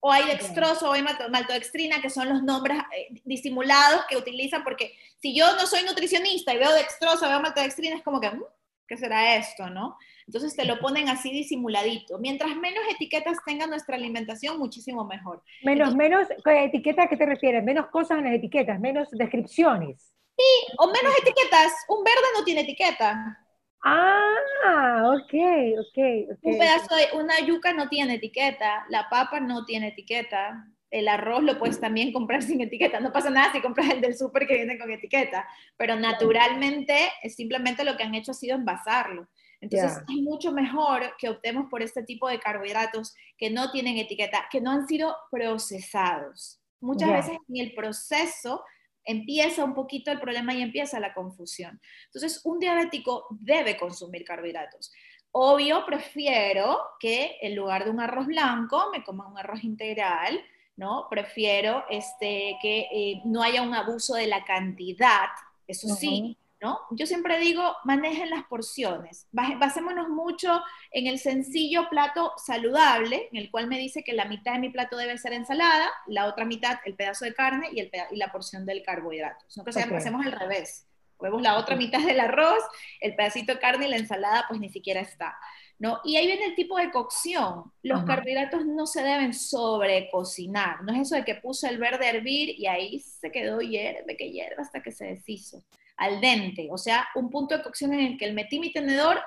O 0.00 0.12
hay 0.12 0.26
dextroso 0.26 0.90
o 0.90 0.92
hay 0.92 1.02
maltodextrina, 1.02 2.00
que 2.00 2.10
son 2.10 2.28
los 2.28 2.42
nombres 2.42 2.78
eh, 2.96 3.20
disimulados 3.24 4.04
que 4.08 4.16
utilizan, 4.16 4.62
porque 4.62 4.94
si 5.20 5.34
yo 5.34 5.54
no 5.56 5.66
soy 5.66 5.82
nutricionista 5.84 6.54
y 6.54 6.58
veo 6.58 6.72
dextroso, 6.72 7.28
veo 7.28 7.40
maltodextrina, 7.40 7.96
es 7.96 8.02
como 8.02 8.20
que, 8.20 8.30
mm, 8.30 8.44
¿qué 8.86 8.96
será 8.96 9.36
esto, 9.36 9.68
no? 9.70 9.96
Entonces 10.26 10.56
te 10.56 10.64
lo 10.64 10.78
ponen 10.78 11.08
así 11.08 11.30
disimuladito. 11.30 12.18
Mientras 12.18 12.56
menos 12.56 12.84
etiquetas 12.90 13.38
tenga 13.44 13.66
nuestra 13.66 13.96
alimentación, 13.96 14.58
muchísimo 14.58 15.04
mejor. 15.04 15.42
Menos, 15.62 15.94
menos 15.94 16.28
etiquetas, 16.44 17.06
¿a 17.06 17.08
qué 17.08 17.16
te 17.16 17.26
refieres? 17.26 17.62
Menos 17.64 17.86
cosas 17.88 18.18
en 18.18 18.24
las 18.24 18.34
etiquetas, 18.34 18.80
menos 18.80 19.08
descripciones. 19.10 20.12
Sí, 20.36 20.72
o 20.78 20.86
menos 20.86 21.12
etiquetas. 21.22 21.72
Un 21.88 22.04
verde 22.04 22.26
no 22.36 22.44
tiene 22.44 22.60
etiqueta. 22.62 23.38
Ah, 23.82 25.12
ok, 25.14 25.34
ok, 25.78 25.98
ok. 26.32 26.38
Un 26.42 26.58
pedazo 26.58 26.94
de, 26.96 27.16
una 27.16 27.38
yuca 27.40 27.72
no 27.72 27.88
tiene 27.88 28.14
etiqueta, 28.14 28.84
la 28.88 29.08
papa 29.08 29.38
no 29.38 29.64
tiene 29.64 29.88
etiqueta, 29.88 30.66
el 30.90 31.08
arroz 31.08 31.42
lo 31.42 31.58
puedes 31.58 31.80
también 31.80 32.12
comprar 32.12 32.42
sin 32.42 32.60
etiqueta. 32.60 33.00
No 33.00 33.12
pasa 33.12 33.30
nada 33.30 33.52
si 33.52 33.60
compras 33.60 33.90
el 33.90 34.00
del 34.00 34.16
súper 34.16 34.46
que 34.46 34.54
viene 34.54 34.78
con 34.78 34.90
etiqueta, 34.90 35.48
pero 35.76 35.96
naturalmente 35.96 37.10
simplemente 37.28 37.84
lo 37.84 37.96
que 37.96 38.04
han 38.04 38.14
hecho 38.14 38.32
ha 38.32 38.34
sido 38.34 38.56
envasarlo. 38.56 39.28
Entonces 39.60 39.98
es 39.98 40.22
mucho 40.22 40.52
mejor 40.52 41.14
que 41.18 41.28
optemos 41.28 41.68
por 41.70 41.82
este 41.82 42.02
tipo 42.02 42.28
de 42.28 42.38
carbohidratos 42.38 43.14
que 43.38 43.50
no 43.50 43.70
tienen 43.70 43.96
etiqueta, 43.96 44.46
que 44.50 44.60
no 44.60 44.70
han 44.70 44.86
sido 44.86 45.16
procesados. 45.30 46.60
Muchas 46.80 47.10
veces 47.10 47.38
en 47.48 47.64
el 47.64 47.74
proceso 47.74 48.62
empieza 49.02 49.64
un 49.64 49.74
poquito 49.74 50.10
el 50.10 50.20
problema 50.20 50.52
y 50.52 50.60
empieza 50.60 51.00
la 51.00 51.14
confusión. 51.14 51.80
Entonces 52.06 52.42
un 52.44 52.58
diabético 52.58 53.26
debe 53.30 53.76
consumir 53.76 54.24
carbohidratos. 54.24 54.92
Obvio, 55.32 55.84
prefiero 55.84 56.78
que 56.98 57.38
en 57.40 57.56
lugar 57.56 57.84
de 57.84 57.90
un 57.90 58.00
arroz 58.00 58.26
blanco 58.26 58.90
me 58.92 59.04
coma 59.04 59.28
un 59.28 59.38
arroz 59.38 59.64
integral, 59.64 60.42
¿no? 60.76 61.06
Prefiero 61.10 61.84
este, 61.90 62.56
que 62.60 62.88
eh, 62.92 63.22
no 63.24 63.42
haya 63.42 63.62
un 63.62 63.74
abuso 63.74 64.14
de 64.14 64.26
la 64.26 64.44
cantidad, 64.44 65.28
eso 65.66 65.88
sí, 65.94 66.36
¿no? 66.60 66.80
Yo 66.90 67.06
siempre 67.06 67.38
digo, 67.38 67.76
manejen 67.84 68.30
las 68.30 68.44
porciones. 68.44 69.26
Basémonos 69.32 70.08
mucho 70.08 70.62
en 70.90 71.06
el 71.06 71.18
sencillo 71.18 71.88
plato 71.88 72.32
saludable, 72.36 73.28
en 73.32 73.38
el 73.38 73.50
cual 73.50 73.66
me 73.66 73.78
dice 73.78 74.02
que 74.04 74.12
la 74.12 74.26
mitad 74.26 74.54
de 74.54 74.60
mi 74.60 74.70
plato 74.70 74.96
debe 74.96 75.18
ser 75.18 75.32
ensalada, 75.32 75.90
la 76.06 76.26
otra 76.26 76.44
mitad 76.44 76.78
el 76.84 76.94
pedazo 76.94 77.24
de 77.24 77.34
carne 77.34 77.68
y, 77.72 77.80
el 77.80 77.90
y 78.10 78.16
la 78.16 78.30
porción 78.30 78.64
del 78.64 78.82
carbohidrato. 78.82 79.44
No 79.56 79.64
que 79.64 79.70
okay. 79.70 79.82
hacemos 79.82 80.24
al 80.24 80.32
revés. 80.32 80.86
Vemos 81.18 81.40
la 81.40 81.56
otra 81.56 81.76
mitad 81.76 82.00
del 82.00 82.20
arroz, 82.20 82.62
el 83.00 83.14
pedacito 83.16 83.54
de 83.54 83.58
carne 83.58 83.86
y 83.86 83.90
la 83.90 83.96
ensalada 83.96 84.44
pues 84.48 84.60
ni 84.60 84.68
siquiera 84.68 85.00
está. 85.00 85.38
¿No? 85.78 86.00
Y 86.04 86.16
ahí 86.16 86.26
viene 86.26 86.46
el 86.46 86.54
tipo 86.54 86.78
de 86.78 86.90
cocción. 86.90 87.72
Los 87.82 88.04
carbohidratos 88.04 88.64
no 88.66 88.86
se 88.86 89.02
deben 89.02 89.34
sobrecocinar. 89.34 90.82
No 90.84 90.92
es 90.94 91.02
eso 91.02 91.16
de 91.16 91.24
que 91.24 91.34
puse 91.34 91.68
el 91.68 91.78
verde 91.78 92.06
a 92.06 92.10
hervir 92.10 92.58
y 92.58 92.66
ahí 92.66 93.00
se 93.00 93.30
quedó 93.30 93.60
hierve, 93.60 94.16
que 94.16 94.30
hierve 94.30 94.62
hasta 94.62 94.82
que 94.82 94.92
se 94.92 95.06
deshizo. 95.06 95.62
Al 95.96 96.20
dente, 96.20 96.68
o 96.70 96.78
sea, 96.78 97.06
un 97.14 97.30
punto 97.30 97.56
de 97.56 97.62
cocción 97.62 97.94
en 97.94 98.00
el 98.00 98.18
que 98.18 98.26
el 98.26 98.34
metí 98.34 98.58
mi 98.58 98.72
tenedor, 98.72 99.18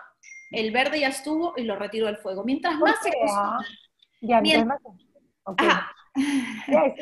el 0.51 0.71
verde 0.71 0.99
ya 0.99 1.07
estuvo 1.07 1.53
y 1.57 1.63
lo 1.63 1.75
retiro 1.75 2.07
del 2.07 2.17
fuego. 2.17 2.43
Mientras 2.43 2.75
más 2.77 2.95
se 3.01 3.11
cocina... 3.11 3.57
Ya, 4.21 4.41
mientras, 4.41 4.79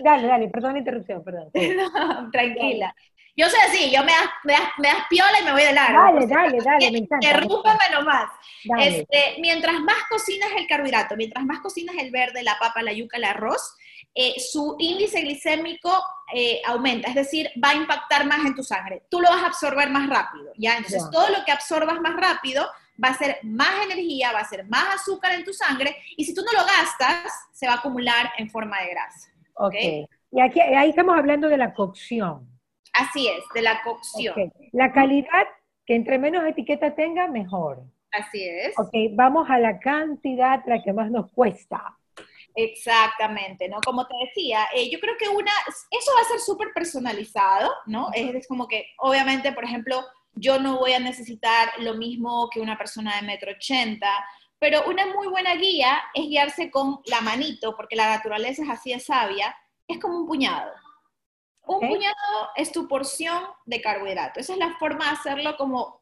dale, 0.03 0.27
dale, 0.27 0.49
perdón 0.49 0.73
la 0.73 0.79
interrupción, 0.79 1.23
perdón. 1.23 1.49
tranquila. 2.31 2.93
Yo 3.37 3.47
soy 3.49 3.59
así, 3.67 3.91
yo 3.91 4.03
me 4.03 4.11
das, 4.11 4.29
me, 4.43 4.53
das, 4.53 4.63
me 4.79 4.87
das 4.87 5.05
piola 5.07 5.39
y 5.39 5.45
me 5.45 5.51
voy 5.51 5.61
de 5.61 5.73
largo. 5.73 5.99
Dale, 6.01 6.27
dale, 6.27 6.57
dale, 6.57 6.91
me 6.91 6.97
encanta. 6.97 7.27
Interrúmpame 7.27 7.83
nomás. 7.93 8.31
Este, 8.79 9.35
mientras 9.39 9.79
más 9.81 9.97
cocinas 10.09 10.49
el 10.57 10.65
carbohidrato, 10.65 11.15
mientras 11.15 11.45
más 11.45 11.59
cocinas 11.59 11.95
el 11.99 12.09
verde, 12.09 12.41
la 12.41 12.57
papa, 12.57 12.81
la 12.81 12.93
yuca, 12.93 13.17
el 13.17 13.25
arroz, 13.25 13.75
eh, 14.15 14.33
su 14.39 14.75
índice 14.79 15.21
glicémico 15.21 16.03
eh, 16.33 16.63
aumenta, 16.65 17.09
es 17.09 17.13
decir, 17.13 17.51
va 17.63 17.69
a 17.69 17.75
impactar 17.75 18.25
más 18.25 18.39
en 18.39 18.55
tu 18.55 18.63
sangre. 18.63 19.03
Tú 19.07 19.21
lo 19.21 19.29
vas 19.29 19.43
a 19.43 19.47
absorber 19.47 19.91
más 19.91 20.09
rápido, 20.09 20.51
¿ya? 20.57 20.75
Entonces, 20.75 21.07
todo 21.11 21.29
lo 21.29 21.45
que 21.45 21.51
absorbas 21.51 22.01
más 22.01 22.15
rápido 22.15 22.67
va 23.01 23.09
a 23.09 23.17
ser 23.19 23.37
más 23.43 23.83
energía, 23.83 24.31
va 24.31 24.39
a 24.39 24.45
ser 24.45 24.65
más 24.65 24.95
azúcar 24.95 25.33
en 25.33 25.43
tu 25.45 25.53
sangre, 25.53 25.95
y 26.15 26.25
si 26.25 26.33
tú 26.33 26.41
no 26.41 26.51
lo 26.59 26.65
gastas, 26.65 27.31
se 27.53 27.67
va 27.67 27.73
a 27.73 27.75
acumular 27.77 28.31
en 28.39 28.49
forma 28.49 28.81
de 28.81 28.89
grasa. 28.89 29.29
Ok. 29.53 29.75
Y 30.31 30.41
aquí, 30.41 30.59
ahí 30.59 30.89
estamos 30.89 31.15
hablando 31.15 31.47
de 31.47 31.57
la 31.57 31.75
cocción. 31.75 32.56
Así 32.97 33.27
es, 33.27 33.43
de 33.53 33.61
la 33.61 33.81
cocción. 33.83 34.51
La 34.71 34.91
calidad, 34.91 35.47
que 35.85 35.95
entre 35.95 36.17
menos 36.17 36.43
etiqueta 36.45 36.95
tenga, 36.95 37.27
mejor. 37.27 37.83
Así 38.11 38.43
es. 38.43 38.73
Ok, 38.77 38.93
vamos 39.11 39.49
a 39.49 39.59
la 39.59 39.79
cantidad, 39.79 40.63
la 40.65 40.81
que 40.81 40.93
más 40.93 41.11
nos 41.11 41.31
cuesta. 41.31 41.97
Exactamente, 42.55 43.69
¿no? 43.69 43.77
Como 43.85 44.07
te 44.07 44.15
decía, 44.25 44.67
eh, 44.73 44.89
yo 44.89 44.99
creo 44.99 45.15
que 45.19 45.29
una, 45.29 45.51
eso 45.91 46.11
va 46.15 46.21
a 46.21 46.29
ser 46.31 46.39
súper 46.39 46.69
personalizado, 46.73 47.71
¿no? 47.85 48.09
Es, 48.13 48.47
como 48.47 48.67
que, 48.67 48.87
obviamente, 48.97 49.51
por 49.51 49.63
ejemplo, 49.63 50.03
yo 50.33 50.57
no 50.57 50.79
voy 50.79 50.93
a 50.93 50.99
necesitar 50.99 51.69
lo 51.79 51.93
mismo 51.93 52.49
que 52.49 52.59
una 52.59 52.75
persona 52.75 53.15
de 53.15 53.27
metro 53.27 53.51
ochenta, 53.51 54.09
pero 54.57 54.89
una 54.89 55.05
muy 55.05 55.27
buena 55.27 55.53
guía 55.53 55.99
es 56.15 56.27
guiarse 56.27 56.71
con 56.71 56.99
la 57.05 57.21
manito, 57.21 57.75
porque 57.75 57.95
la 57.95 58.09
naturaleza 58.09 58.63
es 58.63 58.69
así 58.69 58.91
de 58.91 58.99
sabia, 58.99 59.55
es 59.87 59.99
como 59.99 60.17
un 60.17 60.25
puñado. 60.25 60.71
Un 61.67 61.87
puñado 61.87 62.49
es 62.55 62.71
tu 62.71 62.87
porción 62.87 63.43
de 63.65 63.81
carbohidrato. 63.81 64.39
Esa 64.39 64.53
es 64.53 64.59
la 64.59 64.75
forma 64.77 65.05
de 65.05 65.11
hacerlo 65.11 65.57
como 65.57 66.01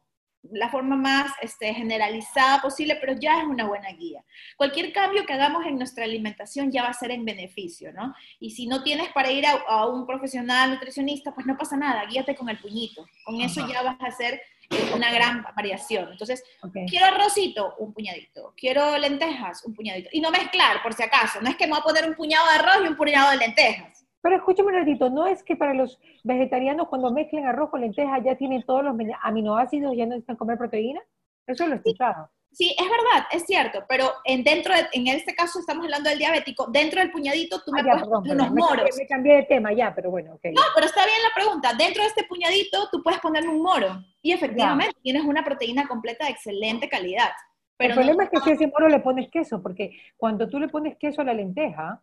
la 0.52 0.68
forma 0.68 0.96
más 0.96 1.32
este, 1.40 1.72
generalizada 1.74 2.60
posible, 2.60 2.96
pero 3.00 3.14
ya 3.14 3.38
es 3.40 3.44
una 3.44 3.66
buena 3.66 3.90
guía. 3.90 4.24
Cualquier 4.56 4.92
cambio 4.92 5.24
que 5.26 5.32
hagamos 5.32 5.66
en 5.66 5.78
nuestra 5.78 6.04
alimentación 6.04 6.70
ya 6.70 6.82
va 6.82 6.88
a 6.88 6.94
ser 6.94 7.10
en 7.10 7.24
beneficio, 7.24 7.92
¿no? 7.92 8.14
Y 8.40 8.50
si 8.50 8.66
no 8.66 8.82
tienes 8.82 9.08
para 9.12 9.30
ir 9.30 9.44
a, 9.46 9.86
un 9.86 10.06
profesional 10.06 10.70
nutricionista, 10.70 11.34
pues 11.34 11.46
no 11.46 11.56
pasa 11.56 11.76
nada, 11.76 12.04
guíate 12.06 12.34
con 12.34 12.48
el 12.48 12.58
puñito. 12.58 13.06
Con 13.24 13.40
eso 13.40 13.66
ya 13.68 13.82
vas 13.82 14.00
a 14.00 14.06
hacer 14.06 14.40
eh, 14.70 14.90
una 14.94 15.12
gran 15.12 15.44
variación. 15.54 16.12
Entonces, 16.12 16.42
quiero 16.88 17.06
arrocito, 17.06 17.74
un 17.78 17.92
puñadito. 17.92 18.52
Quiero 18.56 18.98
lentejas, 18.98 19.64
un 19.64 19.74
puñadito. 19.74 20.08
Y 20.12 20.20
no 20.20 20.30
mezclar, 20.30 20.82
por 20.82 20.94
si 20.94 21.02
acaso. 21.02 21.40
No 21.40 21.50
es 21.50 21.56
que 21.56 21.66
me 21.66 21.72
voy 21.72 21.80
a 21.80 21.84
poner 21.84 22.08
un 22.08 22.14
puñado 22.14 22.46
de 22.46 22.58
arroz 22.58 22.84
y 22.84 22.88
un 22.88 22.96
puñado 22.96 23.30
de 23.30 23.38
lentejas. 23.38 24.05
Pero 24.26 24.38
escúchame 24.38 24.70
un 24.70 24.74
ratito, 24.74 25.08
¿no 25.08 25.28
es 25.28 25.44
que 25.44 25.54
para 25.54 25.72
los 25.72 26.00
vegetarianos 26.24 26.88
cuando 26.88 27.12
mezclen 27.12 27.46
arroz 27.46 27.70
con 27.70 27.80
lentejas 27.80 28.24
ya 28.24 28.34
tienen 28.34 28.64
todos 28.64 28.82
los 28.82 28.96
aminoácidos 29.22 29.94
y 29.94 29.98
ya 29.98 30.04
no 30.04 30.14
necesitan 30.14 30.34
comer 30.34 30.58
proteína? 30.58 31.00
Eso 31.46 31.64
lo 31.68 31.74
he 31.74 31.76
escuchado. 31.76 32.28
Sí, 32.50 32.74
es 32.76 32.84
verdad, 32.84 33.28
es 33.30 33.44
cierto, 33.44 33.84
pero 33.88 34.10
en 34.24 34.42
dentro 34.42 34.74
en 34.92 35.06
este 35.06 35.32
caso 35.32 35.60
estamos 35.60 35.84
hablando 35.84 36.10
del 36.10 36.18
diabético, 36.18 36.66
dentro 36.72 36.98
del 36.98 37.12
puñadito 37.12 37.62
tú 37.64 37.70
me 37.70 37.82
ah, 37.82 37.84
puedes 37.84 38.32
unos 38.32 38.50
moros. 38.50 38.90
Me 38.98 39.06
cambié, 39.06 39.36
de 39.36 39.42
tema 39.44 39.72
ya, 39.72 39.94
pero 39.94 40.10
bueno, 40.10 40.34
ok. 40.34 40.46
No, 40.46 40.62
pero 40.74 40.86
está 40.86 41.06
bien 41.06 41.22
la 41.22 41.32
pregunta. 41.32 41.72
Dentro 41.78 42.02
de 42.02 42.08
este 42.08 42.24
puñadito 42.24 42.88
tú 42.90 43.04
puedes 43.04 43.20
ponerme 43.20 43.50
un 43.50 43.62
moro 43.62 44.02
y 44.22 44.32
efectivamente 44.32 44.96
tienes 45.04 45.22
una 45.22 45.44
proteína 45.44 45.86
completa 45.86 46.24
de 46.24 46.32
excelente 46.32 46.88
calidad. 46.88 47.30
Pero 47.76 47.92
el 47.92 47.98
problema 48.00 48.24
es 48.24 48.30
que 48.30 48.40
si 48.40 48.50
a 48.50 48.54
ese 48.54 48.66
moro 48.66 48.88
le 48.88 48.98
pones 48.98 49.30
queso, 49.30 49.62
porque 49.62 49.96
cuando 50.16 50.48
tú 50.48 50.58
le 50.58 50.66
pones 50.66 50.96
queso 50.96 51.20
a 51.20 51.24
la 51.24 51.32
lenteja, 51.32 52.02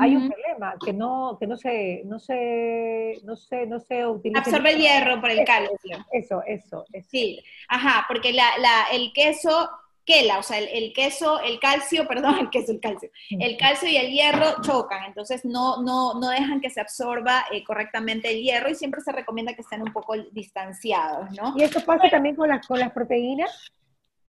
hay 0.00 0.16
un 0.16 0.30
problema 0.30 0.74
que 0.84 0.92
no, 0.92 1.36
que 1.38 1.46
no 1.46 1.56
se, 1.56 2.02
no 2.04 2.18
se, 2.18 3.20
no 3.24 3.36
se, 3.36 3.66
no 3.66 3.80
se 3.80 4.06
utiliza. 4.06 4.40
Absorbe 4.40 4.72
el 4.72 4.80
hierro 4.80 5.20
por 5.20 5.30
el 5.30 5.44
calcio. 5.44 6.06
Eso, 6.12 6.42
eso, 6.46 6.84
Sí, 7.08 7.42
ajá, 7.68 8.04
porque 8.08 8.32
la, 8.32 8.46
la, 8.58 8.86
el 8.92 9.12
queso 9.12 9.70
quela, 10.04 10.38
o 10.38 10.42
sea, 10.42 10.58
el, 10.58 10.92
queso, 10.92 11.40
el 11.40 11.60
calcio, 11.60 12.06
perdón, 12.08 12.38
el 12.38 12.50
queso, 12.50 12.72
el 12.72 12.80
calcio, 12.80 13.10
el 13.30 13.56
calcio 13.56 13.88
y 13.88 13.96
el 13.96 14.10
hierro 14.10 14.60
chocan, 14.62 15.04
entonces 15.04 15.44
no, 15.44 15.82
no, 15.82 16.14
no 16.14 16.30
dejan 16.30 16.60
que 16.60 16.70
se 16.70 16.80
absorba 16.80 17.44
eh, 17.52 17.62
correctamente 17.64 18.30
el 18.30 18.42
hierro 18.42 18.70
y 18.70 18.74
siempre 18.74 19.00
se 19.02 19.12
recomienda 19.12 19.54
que 19.54 19.62
estén 19.62 19.82
un 19.82 19.92
poco 19.92 20.14
distanciados, 20.32 21.30
¿no? 21.32 21.54
¿Y 21.56 21.62
esto 21.62 21.80
pasa 21.84 22.08
también 22.10 22.34
con 22.34 22.48
las, 22.48 22.66
con 22.66 22.78
las 22.78 22.92
proteínas? 22.92 23.70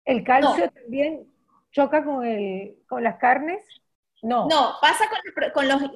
¿El 0.04 0.24
calcio 0.24 0.70
también 0.70 1.26
choca 1.70 2.02
con, 2.04 2.24
el, 2.24 2.78
con 2.88 3.02
las 3.02 3.16
carnes? 3.16 3.62
No. 4.22 4.48
No, 4.48 4.74
pasa 4.80 5.04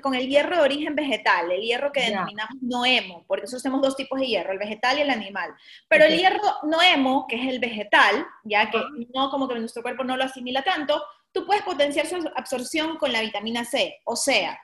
con, 0.00 0.14
el 0.14 0.28
hierro 0.28 0.56
de 0.56 0.62
origen 0.62 0.94
vegetal, 0.94 1.50
el 1.50 1.60
hierro 1.60 1.90
que 1.90 2.02
denominamos 2.02 2.62
noemo, 2.62 3.24
porque 3.26 3.42
nosotros 3.42 3.62
tenemos 3.62 3.82
dos 3.82 3.96
tipos 3.96 4.20
de 4.20 4.26
hierro, 4.26 4.52
el 4.52 4.58
vegetal 4.58 4.98
y 4.98 5.02
el 5.02 5.10
animal. 5.10 5.52
Pero 5.88 6.04
el 6.04 6.16
hierro 6.16 6.40
noemo, 6.62 7.26
que 7.28 7.36
es 7.36 7.48
el 7.48 7.58
vegetal, 7.58 8.24
ya 8.44 8.70
que 8.70 8.80
no 9.12 9.30
como 9.30 9.48
que 9.48 9.58
nuestro 9.58 9.82
cuerpo 9.82 10.04
no 10.04 10.16
lo 10.16 10.24
asimila 10.24 10.62
tanto, 10.62 11.02
tú 11.32 11.44
puedes 11.46 11.64
potenciar 11.64 12.06
su 12.06 12.16
absorción 12.36 12.96
con 12.96 13.12
la 13.12 13.22
vitamina 13.22 13.64
C. 13.64 14.00
O 14.04 14.14
sea, 14.14 14.58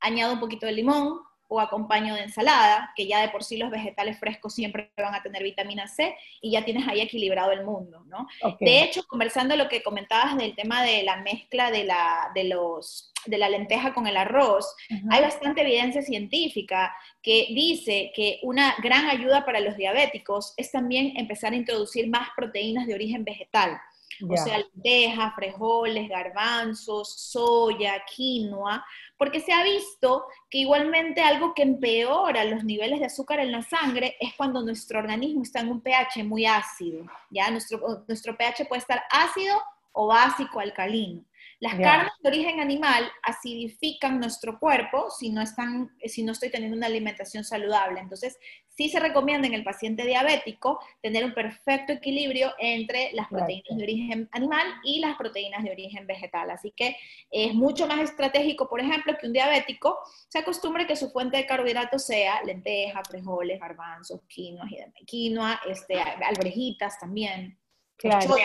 añado 0.00 0.32
un 0.32 0.40
poquito 0.40 0.64
de 0.66 0.72
limón, 0.72 1.20
o 1.48 1.60
acompaño 1.60 2.14
de 2.14 2.22
ensalada, 2.22 2.92
que 2.96 3.06
ya 3.06 3.20
de 3.20 3.28
por 3.28 3.44
sí 3.44 3.56
los 3.56 3.70
vegetales 3.70 4.18
frescos 4.18 4.54
siempre 4.54 4.90
van 4.96 5.14
a 5.14 5.22
tener 5.22 5.42
vitamina 5.42 5.86
C 5.86 6.16
y 6.40 6.52
ya 6.52 6.64
tienes 6.64 6.86
ahí 6.88 7.00
equilibrado 7.00 7.52
el 7.52 7.64
mundo, 7.64 8.04
¿no? 8.06 8.26
De 8.60 8.82
hecho, 8.82 9.04
conversando 9.06 9.56
lo 9.56 9.68
que 9.68 9.82
comentabas 9.82 10.36
del 10.36 10.54
tema 10.54 10.82
de 10.82 11.02
la 11.02 11.18
mezcla 11.18 11.70
de 11.70 11.84
la, 11.84 12.30
de 12.34 12.44
los, 12.44 13.12
de 13.26 13.38
la 13.38 13.48
lenteja 13.48 13.94
con 13.94 14.06
el 14.06 14.16
arroz, 14.16 14.74
hay 15.10 15.22
bastante 15.22 15.62
evidencia 15.62 16.02
científica 16.02 16.94
que 17.22 17.48
dice 17.50 18.12
que 18.14 18.40
una 18.42 18.74
gran 18.82 19.08
ayuda 19.08 19.44
para 19.44 19.60
los 19.60 19.76
diabéticos 19.76 20.54
es 20.56 20.70
también 20.70 21.16
empezar 21.16 21.52
a 21.52 21.56
introducir 21.56 22.08
más 22.08 22.28
proteínas 22.36 22.86
de 22.86 22.94
origen 22.94 23.24
vegetal. 23.24 23.80
O 24.28 24.36
sea, 24.36 24.58
lentejas, 24.58 25.34
frijoles, 25.34 26.08
garbanzos, 26.08 27.12
soya, 27.20 28.02
quinoa, 28.06 28.84
porque 29.18 29.40
se 29.40 29.52
ha 29.52 29.62
visto 29.62 30.26
que 30.48 30.58
igualmente 30.58 31.20
algo 31.20 31.52
que 31.54 31.62
empeora 31.62 32.44
los 32.44 32.64
niveles 32.64 33.00
de 33.00 33.06
azúcar 33.06 33.40
en 33.40 33.52
la 33.52 33.62
sangre 33.62 34.16
es 34.20 34.34
cuando 34.34 34.62
nuestro 34.62 34.98
organismo 34.98 35.42
está 35.42 35.60
en 35.60 35.68
un 35.68 35.80
pH 35.80 36.24
muy 36.24 36.46
ácido, 36.46 37.04
¿ya? 37.30 37.50
Nuestro, 37.50 38.04
nuestro 38.08 38.36
pH 38.36 38.64
puede 38.66 38.80
estar 38.80 39.02
ácido 39.10 39.60
o 39.92 40.06
básico 40.06 40.60
alcalino. 40.60 41.22
Las 41.58 41.74
carnes 41.76 42.12
de 42.22 42.28
origen 42.28 42.60
animal 42.60 43.10
acidifican 43.22 44.20
nuestro 44.20 44.58
cuerpo 44.58 45.10
si 45.10 45.30
no, 45.30 45.40
están, 45.40 45.90
si 46.04 46.22
no 46.22 46.32
estoy 46.32 46.50
teniendo 46.50 46.76
una 46.76 46.86
alimentación 46.86 47.44
saludable. 47.44 48.00
Entonces, 48.00 48.38
sí 48.68 48.90
se 48.90 49.00
recomienda 49.00 49.46
en 49.48 49.54
el 49.54 49.64
paciente 49.64 50.04
diabético 50.04 50.78
tener 51.00 51.24
un 51.24 51.32
perfecto 51.32 51.94
equilibrio 51.94 52.52
entre 52.58 53.10
las 53.12 53.28
proteínas 53.28 53.76
de 53.76 53.82
origen 53.82 54.28
animal 54.32 54.66
y 54.84 55.00
las 55.00 55.16
proteínas 55.16 55.64
de 55.64 55.70
origen 55.70 56.06
vegetal. 56.06 56.50
Así 56.50 56.72
que 56.76 56.96
es 57.30 57.54
mucho 57.54 57.86
más 57.86 58.00
estratégico, 58.00 58.68
por 58.68 58.80
ejemplo, 58.80 59.16
que 59.18 59.26
un 59.26 59.32
diabético 59.32 59.98
se 60.28 60.40
acostumbre 60.40 60.86
que 60.86 60.94
su 60.94 61.10
fuente 61.10 61.38
de 61.38 61.46
carbohidratos 61.46 62.04
sea 62.04 62.42
lentejas, 62.44 63.08
frijoles, 63.08 63.58
garbanzos, 63.58 64.20
quinoa, 64.28 64.68
quinoa 65.06 65.60
este, 65.66 65.98
alberjitas 65.98 66.98
también. 66.98 67.58
Claro. 67.96 68.36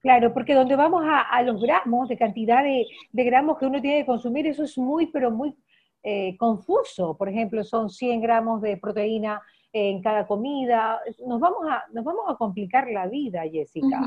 Claro, 0.00 0.32
porque 0.32 0.54
donde 0.54 0.76
vamos 0.76 1.04
a, 1.06 1.42
los 1.42 1.60
gramos, 1.60 2.08
de 2.08 2.16
cantidad 2.16 2.62
de, 2.62 2.86
gramos 3.12 3.58
que 3.58 3.66
uno 3.66 3.80
tiene 3.80 4.00
que 4.00 4.06
consumir, 4.06 4.46
eso 4.46 4.62
es 4.62 4.78
muy, 4.78 5.06
pero 5.06 5.30
muy 5.30 5.56
eh, 6.02 6.36
confuso. 6.38 7.16
Por 7.16 7.28
ejemplo, 7.28 7.64
son 7.64 7.90
100 7.90 8.20
gramos 8.20 8.62
de 8.62 8.76
proteína 8.76 9.42
en 9.72 10.00
cada 10.00 10.26
comida. 10.26 11.00
Nos 11.26 11.40
vamos 11.40 11.66
a, 11.68 11.84
nos 11.92 12.04
vamos 12.04 12.24
a 12.28 12.36
complicar 12.36 12.88
la 12.90 13.06
vida, 13.06 13.42
Jessica. 13.50 14.00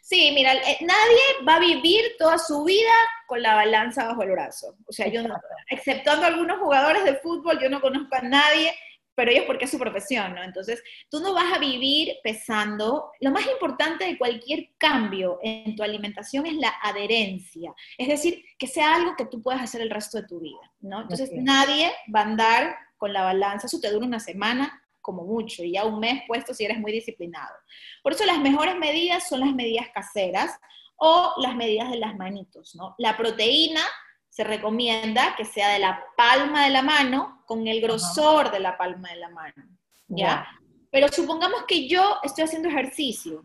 Sí, 0.00 0.30
mira, 0.32 0.54
eh, 0.54 0.78
nadie 0.80 1.46
va 1.46 1.56
a 1.56 1.60
vivir 1.60 2.02
toda 2.18 2.38
su 2.38 2.62
vida 2.64 2.92
con 3.26 3.42
la 3.42 3.56
balanza 3.56 4.06
bajo 4.06 4.22
el 4.22 4.30
brazo. 4.30 4.76
O 4.86 4.92
sea, 4.92 5.08
yo 5.08 5.26
no, 5.26 5.34
exceptuando 5.68 6.26
algunos 6.26 6.58
jugadores 6.58 7.04
de 7.04 7.16
fútbol, 7.16 7.58
yo 7.60 7.68
no 7.68 7.80
conozco 7.80 8.14
a 8.14 8.22
nadie 8.22 8.72
pero 9.14 9.30
ellos 9.30 9.44
porque 9.46 9.66
es 9.66 9.70
su 9.70 9.78
profesión, 9.78 10.34
¿no? 10.34 10.42
Entonces, 10.42 10.82
tú 11.10 11.20
no 11.20 11.34
vas 11.34 11.52
a 11.52 11.58
vivir 11.58 12.16
pesando. 12.22 13.10
Lo 13.20 13.30
más 13.30 13.46
importante 13.46 14.04
de 14.04 14.18
cualquier 14.18 14.70
cambio 14.78 15.38
en 15.42 15.76
tu 15.76 15.82
alimentación 15.82 16.46
es 16.46 16.54
la 16.54 16.74
adherencia, 16.82 17.74
es 17.98 18.08
decir, 18.08 18.44
que 18.58 18.66
sea 18.66 18.94
algo 18.94 19.16
que 19.16 19.26
tú 19.26 19.42
puedas 19.42 19.62
hacer 19.62 19.80
el 19.80 19.90
resto 19.90 20.20
de 20.20 20.26
tu 20.26 20.40
vida, 20.40 20.72
¿no? 20.80 21.02
Entonces, 21.02 21.30
nadie 21.32 21.92
va 22.14 22.20
a 22.20 22.24
andar 22.24 22.76
con 22.96 23.12
la 23.12 23.22
balanza, 23.22 23.66
eso 23.66 23.80
te 23.80 23.90
dura 23.90 24.06
una 24.06 24.20
semana 24.20 24.82
como 25.00 25.24
mucho 25.24 25.64
y 25.64 25.72
ya 25.72 25.84
un 25.84 25.98
mes 25.98 26.22
puesto 26.26 26.54
si 26.54 26.64
eres 26.64 26.78
muy 26.78 26.92
disciplinado. 26.92 27.54
Por 28.02 28.12
eso 28.12 28.24
las 28.24 28.38
mejores 28.38 28.76
medidas 28.76 29.28
son 29.28 29.40
las 29.40 29.52
medidas 29.52 29.88
caseras 29.92 30.58
o 30.96 31.34
las 31.38 31.56
medidas 31.56 31.90
de 31.90 31.98
las 31.98 32.16
manitos, 32.16 32.76
¿no? 32.76 32.94
La 32.98 33.16
proteína 33.16 33.82
se 34.32 34.44
recomienda 34.44 35.34
que 35.36 35.44
sea 35.44 35.68
de 35.68 35.78
la 35.78 36.02
palma 36.16 36.64
de 36.64 36.70
la 36.70 36.80
mano 36.80 37.42
con 37.44 37.66
el 37.68 37.82
grosor 37.82 38.50
de 38.50 38.60
la 38.60 38.78
palma 38.78 39.10
de 39.10 39.16
la 39.16 39.28
mano, 39.28 39.62
¿ya? 40.08 40.48
Pero 40.90 41.08
supongamos 41.08 41.64
que 41.68 41.86
yo 41.86 42.16
estoy 42.22 42.44
haciendo 42.44 42.70
ejercicio. 42.70 43.44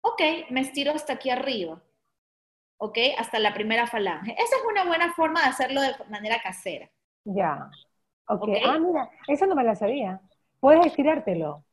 Ok, 0.00 0.22
me 0.50 0.60
estiro 0.60 0.92
hasta 0.92 1.14
aquí 1.14 1.28
arriba. 1.28 1.82
¿Ok? 2.76 2.98
Hasta 3.18 3.40
la 3.40 3.52
primera 3.52 3.88
falange. 3.88 4.32
Esa 4.32 4.56
es 4.56 4.62
una 4.70 4.84
buena 4.84 5.12
forma 5.12 5.42
de 5.42 5.48
hacerlo 5.48 5.80
de 5.80 5.92
manera 6.08 6.40
casera. 6.40 6.88
Ya. 7.24 7.68
Ok. 8.28 8.42
okay. 8.42 8.62
Ah, 8.64 8.78
mira, 8.78 9.10
esa 9.26 9.46
no 9.46 9.56
me 9.56 9.64
la 9.64 9.74
sabía. 9.74 10.20
Puedes 10.60 10.86
estirártelo. 10.86 11.64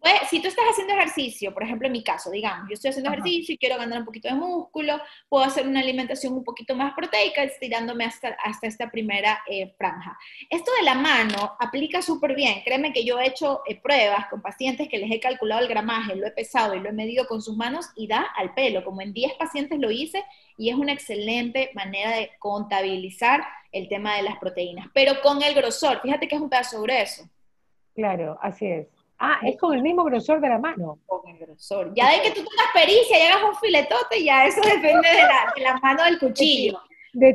Pues, 0.00 0.14
si 0.30 0.40
tú 0.40 0.48
estás 0.48 0.64
haciendo 0.70 0.94
ejercicio, 0.94 1.52
por 1.52 1.64
ejemplo 1.64 1.86
en 1.86 1.92
mi 1.92 2.04
caso, 2.04 2.30
digamos, 2.30 2.68
yo 2.68 2.74
estoy 2.74 2.90
haciendo 2.90 3.10
ejercicio 3.10 3.54
y 3.54 3.58
quiero 3.58 3.76
ganar 3.76 3.98
un 4.00 4.04
poquito 4.04 4.28
de 4.28 4.34
músculo, 4.34 5.00
puedo 5.28 5.44
hacer 5.44 5.66
una 5.66 5.80
alimentación 5.80 6.34
un 6.34 6.44
poquito 6.44 6.76
más 6.76 6.94
proteica 6.94 7.42
estirándome 7.42 8.04
hasta, 8.04 8.36
hasta 8.44 8.66
esta 8.68 8.90
primera 8.90 9.40
eh, 9.48 9.74
franja. 9.76 10.16
Esto 10.50 10.70
de 10.78 10.84
la 10.84 10.94
mano 10.94 11.56
aplica 11.58 12.00
súper 12.00 12.34
bien. 12.36 12.62
Créeme 12.64 12.92
que 12.92 13.04
yo 13.04 13.18
he 13.18 13.26
hecho 13.26 13.62
eh, 13.66 13.80
pruebas 13.80 14.26
con 14.28 14.40
pacientes 14.40 14.88
que 14.88 14.98
les 14.98 15.10
he 15.10 15.20
calculado 15.20 15.62
el 15.62 15.68
gramaje, 15.68 16.14
lo 16.14 16.26
he 16.26 16.30
pesado 16.30 16.74
y 16.74 16.80
lo 16.80 16.90
he 16.90 16.92
medido 16.92 17.26
con 17.26 17.42
sus 17.42 17.56
manos 17.56 17.86
y 17.96 18.06
da 18.06 18.26
al 18.36 18.54
pelo. 18.54 18.84
Como 18.84 19.02
en 19.02 19.12
10 19.12 19.34
pacientes 19.34 19.78
lo 19.80 19.90
hice 19.90 20.24
y 20.56 20.70
es 20.70 20.76
una 20.76 20.92
excelente 20.92 21.70
manera 21.74 22.12
de 22.12 22.30
contabilizar 22.38 23.44
el 23.72 23.88
tema 23.88 24.16
de 24.16 24.22
las 24.22 24.38
proteínas. 24.38 24.86
Pero 24.94 25.20
con 25.22 25.42
el 25.42 25.54
grosor, 25.54 26.00
fíjate 26.02 26.28
que 26.28 26.36
es 26.36 26.40
un 26.40 26.48
pedazo 26.48 26.82
grueso. 26.82 27.28
Claro, 27.94 28.38
así 28.40 28.66
es. 28.66 28.97
Ah, 29.18 29.40
es 29.42 29.56
con 29.58 29.74
el 29.74 29.82
mismo 29.82 30.04
grosor 30.04 30.40
de 30.40 30.48
la 30.48 30.58
mano. 30.58 31.00
Con 31.06 31.28
el 31.28 31.38
grosor. 31.38 31.92
Ya 31.94 32.10
de 32.12 32.22
que 32.22 32.30
tú 32.30 32.44
tengas 32.44 32.72
pericia 32.72 33.18
y 33.18 33.22
hagas 33.22 33.42
un 33.44 33.56
filetote, 33.56 34.22
ya 34.22 34.46
eso 34.46 34.60
depende 34.60 35.08
de 35.08 35.22
la, 35.22 35.52
de 35.56 35.62
la 35.62 35.78
mano 35.78 36.04
del 36.04 36.20
cuchillo. 36.20 36.80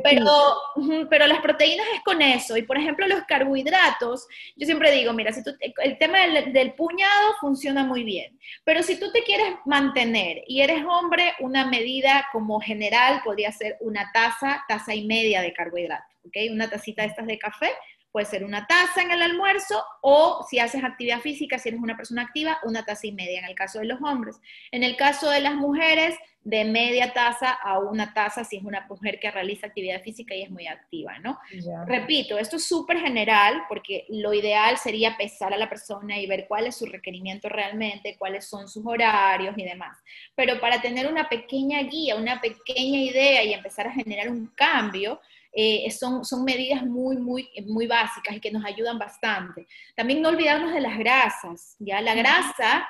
pero, 0.02 1.06
pero 1.10 1.26
las 1.26 1.40
proteínas 1.40 1.86
es 1.94 2.00
con 2.02 2.22
eso. 2.22 2.56
Y 2.56 2.62
por 2.62 2.78
ejemplo, 2.78 3.06
los 3.06 3.24
carbohidratos, 3.24 4.26
yo 4.56 4.64
siempre 4.64 4.92
digo, 4.92 5.12
mira, 5.12 5.30
si 5.32 5.44
tú, 5.44 5.50
el 5.60 5.98
tema 5.98 6.20
del, 6.20 6.54
del, 6.54 6.72
puñado 6.72 7.34
funciona 7.38 7.84
muy 7.84 8.02
bien. 8.02 8.38
Pero 8.64 8.82
si 8.82 8.98
tú 8.98 9.12
te 9.12 9.22
quieres 9.22 9.54
mantener 9.66 10.42
y 10.46 10.62
eres 10.62 10.84
hombre, 10.88 11.34
una 11.40 11.66
medida 11.66 12.28
como 12.32 12.60
general 12.60 13.20
podría 13.22 13.52
ser 13.52 13.76
una 13.80 14.10
taza, 14.10 14.64
taza 14.68 14.94
y 14.94 15.06
media 15.06 15.42
de 15.42 15.52
carbohidratos. 15.52 16.14
¿ok? 16.24 16.36
Una 16.50 16.70
tacita 16.70 17.02
de 17.02 17.08
estas 17.08 17.26
de 17.26 17.38
café 17.38 17.70
Puede 18.14 18.26
ser 18.26 18.44
una 18.44 18.64
taza 18.68 19.02
en 19.02 19.10
el 19.10 19.22
almuerzo 19.22 19.84
o 20.00 20.46
si 20.48 20.60
haces 20.60 20.84
actividad 20.84 21.18
física, 21.18 21.58
si 21.58 21.70
eres 21.70 21.80
una 21.80 21.96
persona 21.96 22.22
activa, 22.22 22.60
una 22.62 22.84
taza 22.84 23.08
y 23.08 23.12
media 23.12 23.40
en 23.40 23.44
el 23.44 23.56
caso 23.56 23.80
de 23.80 23.86
los 23.86 24.00
hombres. 24.00 24.40
En 24.70 24.84
el 24.84 24.94
caso 24.94 25.28
de 25.30 25.40
las 25.40 25.56
mujeres, 25.56 26.14
de 26.44 26.64
media 26.64 27.12
taza 27.12 27.50
a 27.50 27.80
una 27.80 28.14
taza 28.14 28.44
si 28.44 28.58
es 28.58 28.62
una 28.62 28.86
mujer 28.88 29.18
que 29.18 29.32
realiza 29.32 29.66
actividad 29.66 30.00
física 30.00 30.32
y 30.32 30.42
es 30.42 30.50
muy 30.50 30.68
activa, 30.68 31.18
¿no? 31.18 31.40
Repito, 31.88 32.38
esto 32.38 32.54
es 32.54 32.68
súper 32.68 33.00
general 33.00 33.64
porque 33.68 34.04
lo 34.08 34.32
ideal 34.32 34.78
sería 34.78 35.16
pesar 35.16 35.52
a 35.52 35.56
la 35.56 35.68
persona 35.68 36.16
y 36.16 36.28
ver 36.28 36.46
cuál 36.46 36.68
es 36.68 36.76
su 36.76 36.86
requerimiento 36.86 37.48
realmente, 37.48 38.14
cuáles 38.16 38.46
son 38.46 38.68
sus 38.68 38.86
horarios 38.86 39.58
y 39.58 39.64
demás. 39.64 39.98
Pero 40.36 40.60
para 40.60 40.80
tener 40.80 41.10
una 41.10 41.28
pequeña 41.28 41.82
guía, 41.82 42.14
una 42.14 42.40
pequeña 42.40 43.00
idea 43.00 43.42
y 43.42 43.54
empezar 43.54 43.88
a 43.88 43.92
generar 43.92 44.28
un 44.28 44.46
cambio, 44.54 45.20
eh, 45.54 45.90
son, 45.90 46.24
son 46.24 46.44
medidas 46.44 46.84
muy, 46.84 47.16
muy, 47.16 47.48
muy 47.66 47.86
básicas 47.86 48.36
y 48.36 48.40
que 48.40 48.50
nos 48.50 48.64
ayudan 48.64 48.98
bastante. 48.98 49.66
También 49.94 50.20
no 50.20 50.30
olvidarnos 50.30 50.72
de 50.72 50.80
las 50.80 50.98
grasas, 50.98 51.76
¿ya? 51.78 52.00
La 52.00 52.14
grasa 52.14 52.88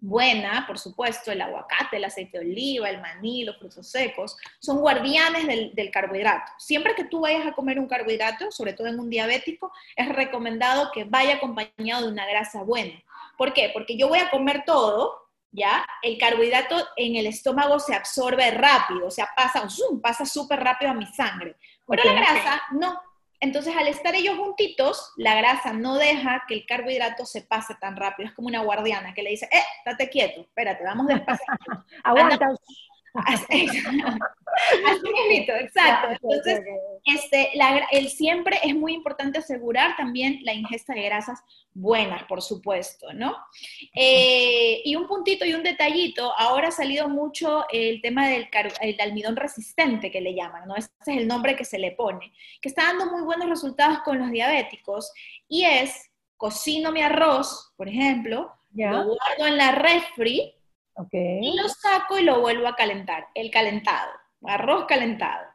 buena, 0.00 0.64
por 0.66 0.78
supuesto, 0.78 1.32
el 1.32 1.40
aguacate, 1.40 1.96
el 1.96 2.04
aceite 2.04 2.38
de 2.38 2.44
oliva, 2.44 2.88
el 2.88 3.00
maní, 3.00 3.44
los 3.44 3.58
frutos 3.58 3.90
secos, 3.90 4.36
son 4.60 4.78
guardianes 4.78 5.46
del, 5.46 5.74
del, 5.74 5.90
carbohidrato. 5.90 6.52
Siempre 6.58 6.94
que 6.94 7.04
tú 7.04 7.20
vayas 7.20 7.46
a 7.46 7.52
comer 7.52 7.80
un 7.80 7.88
carbohidrato, 7.88 8.50
sobre 8.52 8.74
todo 8.74 8.86
en 8.86 9.00
un 9.00 9.10
diabético, 9.10 9.72
es 9.96 10.08
recomendado 10.08 10.90
que 10.92 11.04
vaya 11.04 11.36
acompañado 11.36 12.06
de 12.06 12.12
una 12.12 12.26
grasa 12.26 12.62
buena. 12.62 13.02
¿Por 13.36 13.52
qué? 13.52 13.70
Porque 13.72 13.96
yo 13.96 14.08
voy 14.08 14.20
a 14.20 14.30
comer 14.30 14.62
todo, 14.64 15.28
¿ya? 15.50 15.84
El 16.02 16.18
carbohidrato 16.18 16.76
en 16.96 17.16
el 17.16 17.26
estómago 17.26 17.80
se 17.80 17.94
absorbe 17.94 18.50
rápido, 18.52 19.06
o 19.06 19.10
sea, 19.10 19.28
pasa, 19.34 19.68
zoom, 19.68 20.00
pasa 20.00 20.24
súper 20.24 20.60
rápido 20.60 20.92
a 20.92 20.94
mi 20.94 21.06
sangre. 21.06 21.56
Pero 21.88 22.04
la 22.04 22.12
grasa 22.12 22.62
no. 22.72 23.00
Entonces, 23.40 23.74
al 23.76 23.86
estar 23.86 24.14
ellos 24.14 24.36
juntitos, 24.36 25.12
la 25.16 25.36
grasa 25.36 25.72
no 25.72 25.94
deja 25.94 26.42
que 26.48 26.54
el 26.54 26.66
carbohidrato 26.66 27.24
se 27.24 27.42
pase 27.42 27.74
tan 27.80 27.96
rápido. 27.96 28.28
Es 28.28 28.34
como 28.34 28.48
una 28.48 28.62
guardiana 28.62 29.14
que 29.14 29.22
le 29.22 29.30
dice, 29.30 29.48
eh, 29.52 29.62
estate 29.78 30.10
quieto, 30.10 30.40
espérate, 30.40 30.82
vamos 30.82 31.06
despacio. 31.06 31.46
Aguanta. 32.04 32.48
Así 33.26 33.66
mismo, 35.28 35.54
exacto. 35.54 36.08
Entonces, 36.10 36.60
este, 37.04 37.50
la, 37.54 37.86
el 37.90 38.08
siempre 38.08 38.58
es 38.62 38.74
muy 38.74 38.94
importante 38.94 39.38
asegurar 39.38 39.96
también 39.96 40.40
la 40.42 40.52
ingesta 40.52 40.94
de 40.94 41.02
grasas 41.02 41.40
buenas, 41.72 42.24
por 42.24 42.42
supuesto, 42.42 43.12
¿no? 43.12 43.36
Eh, 43.94 44.82
y 44.84 44.96
un 44.96 45.06
puntito 45.06 45.44
y 45.44 45.54
un 45.54 45.62
detallito, 45.62 46.32
ahora 46.36 46.68
ha 46.68 46.72
salido 46.72 47.08
mucho 47.08 47.64
el 47.70 48.00
tema 48.02 48.28
del 48.28 48.48
el 48.80 49.00
almidón 49.00 49.36
resistente 49.36 50.10
que 50.10 50.20
le 50.20 50.34
llaman, 50.34 50.66
¿no? 50.66 50.76
Ese 50.76 50.90
es 51.06 51.16
el 51.16 51.28
nombre 51.28 51.56
que 51.56 51.64
se 51.64 51.78
le 51.78 51.92
pone, 51.92 52.32
que 52.60 52.68
está 52.68 52.84
dando 52.84 53.06
muy 53.06 53.22
buenos 53.22 53.48
resultados 53.48 54.00
con 54.00 54.18
los 54.18 54.30
diabéticos 54.30 55.12
y 55.48 55.64
es, 55.64 56.10
cocino 56.36 56.92
mi 56.92 57.02
arroz, 57.02 57.72
por 57.76 57.88
ejemplo, 57.88 58.52
lo 58.74 59.04
guardo 59.04 59.46
en 59.46 59.56
la 59.56 59.72
refri, 59.72 60.54
y 61.12 61.56
lo 61.56 61.68
saco 61.68 62.18
y 62.18 62.24
lo 62.24 62.40
vuelvo 62.40 62.66
a 62.66 62.76
calentar, 62.76 63.28
el 63.34 63.50
calentado, 63.50 64.10
arroz 64.44 64.86
calentado. 64.86 65.46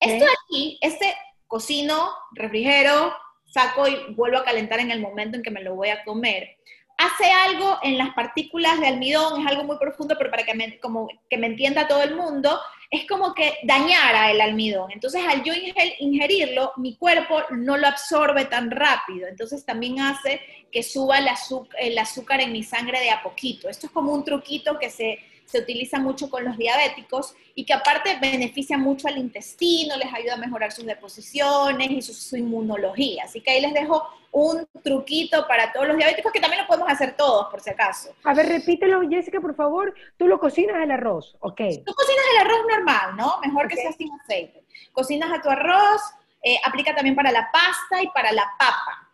Esto 0.00 0.24
aquí, 0.44 0.78
este 0.80 1.14
cocino, 1.46 2.10
refrigero, 2.32 3.14
saco 3.46 3.88
y 3.88 4.14
vuelvo 4.14 4.38
a 4.38 4.44
calentar 4.44 4.80
en 4.80 4.90
el 4.90 5.00
momento 5.00 5.36
en 5.36 5.42
que 5.42 5.50
me 5.50 5.62
lo 5.62 5.74
voy 5.74 5.88
a 5.88 6.04
comer. 6.04 6.56
Hace 7.02 7.32
algo 7.48 7.78
en 7.82 7.96
las 7.96 8.12
partículas 8.12 8.78
de 8.78 8.88
almidón, 8.88 9.40
es 9.40 9.46
algo 9.46 9.64
muy 9.64 9.78
profundo, 9.78 10.16
pero 10.18 10.30
para 10.30 10.42
que 10.42 10.52
me, 10.52 10.78
como 10.80 11.08
que 11.30 11.38
me 11.38 11.46
entienda 11.46 11.88
todo 11.88 12.02
el 12.02 12.14
mundo, 12.14 12.60
es 12.90 13.06
como 13.06 13.32
que 13.32 13.54
dañara 13.62 14.30
el 14.30 14.38
almidón. 14.38 14.90
Entonces, 14.92 15.22
al 15.26 15.42
yo 15.42 15.54
ingerirlo, 15.98 16.72
mi 16.76 16.96
cuerpo 16.96 17.40
no 17.52 17.78
lo 17.78 17.86
absorbe 17.86 18.44
tan 18.44 18.70
rápido. 18.70 19.28
Entonces, 19.28 19.64
también 19.64 19.98
hace 19.98 20.42
que 20.70 20.82
suba 20.82 21.20
el 21.20 21.28
azúcar, 21.28 21.80
el 21.80 21.96
azúcar 21.96 22.42
en 22.42 22.52
mi 22.52 22.62
sangre 22.62 23.00
de 23.00 23.10
a 23.10 23.22
poquito. 23.22 23.70
Esto 23.70 23.86
es 23.86 23.92
como 23.92 24.12
un 24.12 24.22
truquito 24.22 24.78
que 24.78 24.90
se 24.90 25.20
se 25.50 25.58
utiliza 25.58 25.98
mucho 25.98 26.30
con 26.30 26.44
los 26.44 26.56
diabéticos 26.56 27.34
y 27.54 27.64
que 27.64 27.72
aparte 27.72 28.18
beneficia 28.20 28.78
mucho 28.78 29.08
al 29.08 29.18
intestino, 29.18 29.96
les 29.96 30.12
ayuda 30.12 30.34
a 30.34 30.36
mejorar 30.36 30.70
sus 30.70 30.86
deposiciones 30.86 31.90
y 31.90 32.02
su, 32.02 32.36
inmunología. 32.36 33.24
Así 33.24 33.40
que 33.40 33.50
ahí 33.50 33.60
les 33.60 33.74
dejo 33.74 34.06
un 34.30 34.64
truquito 34.84 35.46
para 35.48 35.72
todos 35.72 35.88
los 35.88 35.96
diabéticos 35.96 36.32
que 36.32 36.40
también 36.40 36.62
lo 36.62 36.68
podemos 36.68 36.88
hacer 36.88 37.16
todos, 37.16 37.48
por 37.50 37.60
si 37.60 37.70
acaso. 37.70 38.14
A 38.22 38.32
ver, 38.32 38.46
repítelo, 38.46 39.00
Jessica, 39.08 39.40
por 39.40 39.56
favor. 39.56 39.92
Tú 40.16 40.28
lo 40.28 40.38
cocinas 40.38 40.76
el 40.82 40.92
arroz, 40.92 41.36
¿ok? 41.40 41.60
Tú 41.84 41.92
cocinas 41.92 42.24
el 42.34 42.46
arroz 42.46 42.60
normal, 42.70 43.16
¿no? 43.16 43.40
Mejor 43.44 43.66
que 43.66 43.76
sea 43.76 43.92
sin 43.92 44.08
aceite. 44.20 44.62
Cocinas 44.92 45.32
a 45.32 45.42
tu 45.42 45.50
arroz, 45.50 46.00
eh, 46.44 46.58
aplica 46.64 46.94
también 46.94 47.16
para 47.16 47.32
la 47.32 47.50
pasta 47.50 48.02
y 48.02 48.06
para 48.08 48.30
la 48.32 48.44
papa 48.56 49.09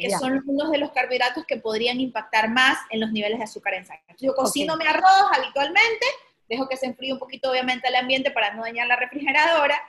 que 0.00 0.10
son 0.10 0.42
unos 0.46 0.70
de 0.70 0.78
los 0.78 0.90
carbohidratos 0.90 1.44
que 1.46 1.56
podrían 1.56 2.00
impactar 2.00 2.50
más 2.50 2.78
en 2.90 3.00
los 3.00 3.12
niveles 3.12 3.38
de 3.38 3.44
azúcar 3.44 3.74
en 3.74 3.86
sangre. 3.86 4.04
yo 4.18 4.34
cocino 4.34 4.76
mi 4.76 4.84
arroz 4.84 5.30
habitualmente, 5.32 6.06
dejo 6.48 6.68
que 6.68 6.76
se 6.76 6.86
enfríe 6.86 7.12
un 7.12 7.18
poquito 7.18 7.50
obviamente 7.50 7.88
el 7.88 7.94
ambiente 7.94 8.30
para 8.30 8.52
no 8.54 8.62
dañar 8.62 8.88
la 8.88 8.96
refrigeradora, 8.96 9.80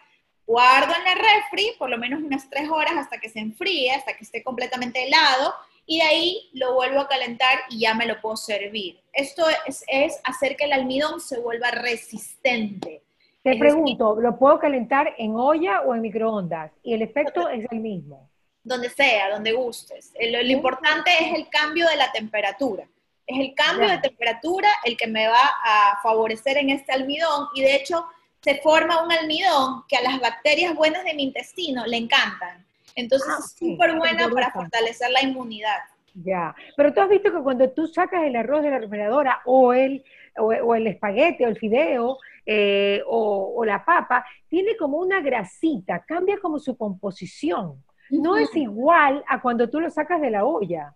guardo 0.45 0.93
en 0.95 1.03
la 1.03 1.15
refri 1.15 1.73
por 1.77 1.89
lo 1.89 1.97
menos 1.97 2.21
unas 2.21 2.49
tres 2.49 2.69
horas 2.69 2.93
hasta 2.95 3.17
que 3.17 3.29
se 3.29 3.39
enfríe, 3.39 3.91
hasta 3.91 4.13
que 4.13 4.23
esté 4.23 4.43
completamente 4.43 5.05
helado, 5.05 5.53
y 5.85 5.97
de 5.97 6.03
ahí 6.03 6.49
lo 6.53 6.75
vuelvo 6.75 6.99
a 6.99 7.07
calentar 7.07 7.59
y 7.69 7.79
ya 7.79 7.93
me 7.93 8.05
lo 8.05 8.21
puedo 8.21 8.35
servir. 8.35 8.99
Esto 9.13 9.45
es, 9.65 9.83
es 9.87 10.19
hacer 10.25 10.55
que 10.57 10.65
el 10.65 10.73
almidón 10.73 11.21
se 11.21 11.39
vuelva 11.39 11.71
resistente. 11.71 13.03
Te 13.41 13.57
pregunto, 13.57 14.17
¿lo 14.19 14.37
puedo 14.37 14.59
calentar 14.59 15.15
en 15.17 15.35
olla 15.35 15.81
o 15.81 15.95
en 15.95 16.01
microondas? 16.01 16.71
Y 16.83 16.93
el 16.93 17.01
efecto 17.01 17.47
es 17.47 17.65
el 17.71 17.79
mismo 17.79 18.29
donde 18.67 18.89
sea, 18.89 19.29
donde 19.31 19.53
gustes. 19.53 20.13
Lo, 20.19 20.41
importante 20.41 21.11
es 21.19 21.35
el 21.35 21.49
cambio 21.49 21.87
de 21.87 21.95
la 21.95 22.11
temperatura. 22.11 22.85
Es 23.25 23.39
el 23.39 23.53
cambio 23.55 23.89
de 23.89 23.97
temperatura 23.97 24.69
el 24.83 24.95
que 24.95 25.07
me 25.07 25.27
va 25.27 25.51
a 25.63 25.99
favorecer 26.01 26.57
en 26.57 26.69
este 26.69 26.91
almidón 26.93 27.47
y 27.55 27.61
de 27.61 27.75
hecho 27.75 28.05
se 28.41 28.55
forma 28.61 29.03
un 29.03 29.11
almidón 29.11 29.83
que 29.87 29.97
a 29.97 30.01
las 30.01 30.19
bacterias 30.19 30.75
buenas 30.75 31.03
de 31.03 31.13
mi 31.13 31.23
intestino 31.23 31.85
le 31.85 31.97
encantan. 31.97 32.65
Entonces 32.95 33.27
ah, 33.31 33.39
es 33.39 33.51
súper 33.51 33.95
bueno 33.95 34.29
para 34.29 34.51
fortalecer 34.51 35.09
la 35.11 35.21
inmunidad. 35.21 35.79
Ya, 36.23 36.55
pero 36.75 36.93
tú 36.93 37.01
has 37.01 37.09
visto 37.09 37.31
que 37.31 37.43
cuando 37.43 37.69
tú 37.69 37.87
sacas 37.87 38.23
el 38.23 38.35
arroz 38.35 38.63
de 38.63 38.71
la 38.71 38.79
refrigeradora 38.79 39.41
o 39.45 39.73
el, 39.73 40.03
o, 40.37 40.73
el 40.73 40.87
espaguete 40.87 41.45
o 41.45 41.49
el 41.49 41.57
fideo 41.57 42.17
eh, 42.45 43.03
o, 43.05 43.63
la 43.65 43.83
papa, 43.83 44.25
tiene 44.47 44.75
como 44.77 44.97
una 44.97 45.21
grasita, 45.21 46.03
cambia 46.07 46.39
como 46.39 46.59
su 46.59 46.75
composición. 46.77 47.83
No 48.09 48.37
es 48.37 48.55
igual 48.55 49.23
a 49.27 49.41
cuando 49.41 49.69
tú 49.69 49.79
lo 49.79 49.89
sacas 49.89 50.21
de 50.21 50.31
la 50.31 50.45
olla. 50.45 50.93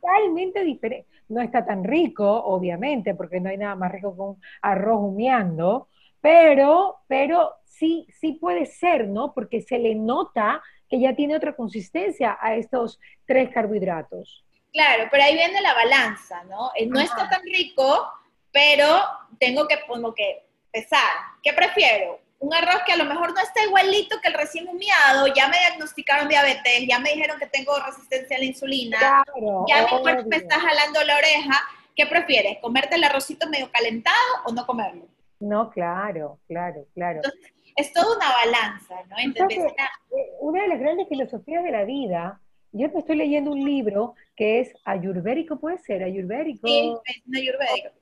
totalmente 0.00 0.64
diferente. 0.64 1.08
No 1.28 1.40
está 1.40 1.64
tan 1.64 1.84
rico, 1.84 2.28
obviamente, 2.44 3.14
porque 3.14 3.40
no 3.40 3.50
hay 3.50 3.58
nada 3.58 3.74
más 3.74 3.92
rico 3.92 4.14
que 4.14 4.20
un 4.20 4.42
arroz 4.62 5.00
humeando, 5.00 5.88
pero, 6.20 6.96
pero 7.06 7.54
sí, 7.64 8.06
sí 8.18 8.32
puede 8.32 8.66
ser, 8.66 9.08
¿no? 9.08 9.34
Porque 9.34 9.60
se 9.60 9.78
le 9.78 9.94
nota 9.94 10.62
que 10.88 10.98
ya 10.98 11.14
tiene 11.14 11.36
otra 11.36 11.54
consistencia 11.54 12.38
a 12.40 12.54
estos 12.54 12.98
tres 13.26 13.50
carbohidratos. 13.50 14.44
Claro, 14.72 15.04
pero 15.10 15.22
ahí 15.22 15.34
viene 15.34 15.60
la 15.60 15.74
balanza, 15.74 16.42
¿no? 16.44 16.70
Eh, 16.74 16.86
no 16.86 16.98
está 17.00 17.28
tan 17.28 17.42
rico, 17.42 18.10
pero 18.52 19.00
tengo 19.38 19.66
que 19.66 19.76
como 19.86 20.14
que 20.14 20.46
pesar. 20.72 20.98
¿Qué 21.42 21.52
prefiero? 21.52 22.20
Un 22.40 22.54
arroz 22.54 22.82
que 22.86 22.92
a 22.92 22.96
lo 22.96 23.04
mejor 23.04 23.34
no 23.34 23.40
está 23.40 23.64
igualito 23.64 24.20
que 24.20 24.28
el 24.28 24.34
recién 24.34 24.68
humeado, 24.68 25.26
ya 25.34 25.48
me 25.48 25.58
diagnosticaron 25.58 26.28
diabetes, 26.28 26.86
ya 26.88 27.00
me 27.00 27.10
dijeron 27.10 27.38
que 27.38 27.46
tengo 27.46 27.72
resistencia 27.84 28.36
a 28.36 28.40
la 28.40 28.46
insulina, 28.46 29.24
ya 29.66 29.86
mi 29.90 30.00
cuerpo 30.00 30.28
me 30.28 30.36
está 30.36 30.60
jalando 30.60 31.02
la 31.04 31.16
oreja. 31.16 31.60
¿Qué 31.96 32.06
prefieres? 32.06 32.58
¿Comerte 32.60 32.94
el 32.94 33.02
arrocito 33.02 33.48
medio 33.48 33.70
calentado 33.72 34.16
o 34.46 34.52
no 34.52 34.64
comerlo? 34.66 35.08
No, 35.40 35.70
claro, 35.70 36.38
claro, 36.46 36.86
claro. 36.94 37.16
Entonces, 37.16 37.52
es 37.78 37.92
toda 37.92 38.16
una 38.16 38.32
balanza, 38.32 38.94
¿no? 39.08 39.16
Eh, 39.18 40.30
una 40.40 40.62
de 40.62 40.68
las 40.68 40.80
grandes 40.80 41.08
filosofías 41.08 41.62
de 41.62 41.70
la 41.70 41.84
vida, 41.84 42.40
yo 42.72 42.88
me 42.88 43.00
estoy 43.00 43.16
leyendo 43.16 43.52
un 43.52 43.64
libro 43.64 44.14
que 44.36 44.60
es 44.60 44.72
ayurvédico, 44.84 45.58
puede 45.58 45.78
ser, 45.78 46.02
ayurvédico. 46.02 46.66
Sí, 46.66 46.92
es 47.04 47.22
ayurvédico. 47.36 47.97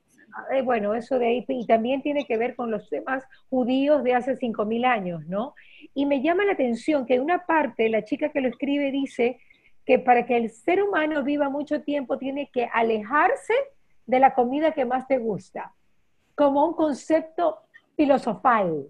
Eh, 0.50 0.62
bueno, 0.62 0.94
eso 0.94 1.18
de 1.18 1.26
ahí, 1.26 1.44
y 1.48 1.66
también 1.66 2.02
tiene 2.02 2.24
que 2.26 2.36
ver 2.36 2.56
con 2.56 2.70
los 2.70 2.88
temas 2.88 3.24
judíos 3.48 4.04
de 4.04 4.14
hace 4.14 4.36
5.000 4.36 4.84
años, 4.84 5.26
¿no? 5.26 5.54
Y 5.94 6.06
me 6.06 6.20
llama 6.20 6.44
la 6.44 6.52
atención 6.52 7.06
que 7.06 7.20
una 7.20 7.46
parte, 7.46 7.88
la 7.88 8.04
chica 8.04 8.30
que 8.30 8.40
lo 8.40 8.48
escribe 8.48 8.90
dice 8.90 9.38
que 9.84 9.98
para 9.98 10.26
que 10.26 10.36
el 10.36 10.50
ser 10.50 10.82
humano 10.82 11.22
viva 11.22 11.48
mucho 11.48 11.82
tiempo 11.82 12.18
tiene 12.18 12.50
que 12.52 12.68
alejarse 12.72 13.54
de 14.04 14.20
la 14.20 14.34
comida 14.34 14.72
que 14.72 14.84
más 14.84 15.06
te 15.06 15.18
gusta, 15.18 15.72
como 16.34 16.66
un 16.66 16.74
concepto 16.74 17.58
filosofal. 17.96 18.88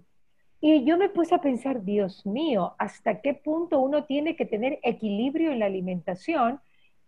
Y 0.59 0.83
yo 0.85 0.97
me 0.97 1.09
puse 1.09 1.35
a 1.35 1.41
pensar, 1.41 1.83
Dios 1.83 2.25
mío, 2.25 2.75
¿hasta 2.79 3.21
qué 3.21 3.35
punto 3.35 3.79
uno 3.79 4.05
tiene 4.05 4.35
que 4.35 4.45
tener 4.45 4.79
equilibrio 4.81 5.51
en 5.51 5.59
la 5.59 5.67
alimentación 5.67 6.59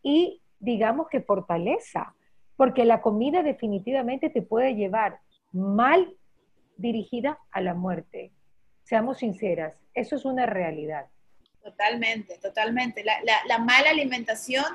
y, 0.03 0.41
digamos 0.59 1.07
que 1.09 1.21
fortaleza? 1.21 2.13
Porque 2.59 2.83
la 2.83 2.99
comida 2.99 3.41
definitivamente 3.41 4.29
te 4.29 4.41
puede 4.41 4.75
llevar 4.75 5.21
mal 5.53 6.13
dirigida 6.75 7.39
a 7.51 7.61
la 7.61 7.73
muerte. 7.73 8.33
Seamos 8.83 9.19
sinceras, 9.19 9.81
eso 9.93 10.17
es 10.17 10.25
una 10.25 10.45
realidad. 10.45 11.05
Totalmente, 11.63 12.37
totalmente. 12.39 13.05
La, 13.05 13.15
la 13.47 13.57
mala 13.59 13.91
alimentación 13.91 14.65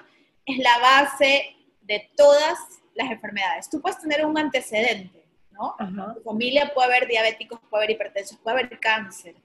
es 0.47 0.59
la 0.59 0.79
base 0.79 1.57
de 1.83 2.09
todas 2.17 2.59
las 2.95 3.11
enfermedades. 3.11 3.69
Tú 3.69 3.83
puedes 3.83 4.01
tener 4.01 4.25
un 4.25 4.39
antecedente 4.39 5.25
¿no? 5.55 6.15
tu 6.15 6.23
familia 6.23 6.73
puede 6.75 6.89
haber 6.89 7.09
diabéticos, 7.09 7.61
puede 7.71 7.85
haber 7.85 7.97
hipertensos, 7.97 8.39
puede 8.39 8.61
haber 8.61 8.81
cáncer. 8.81 9.37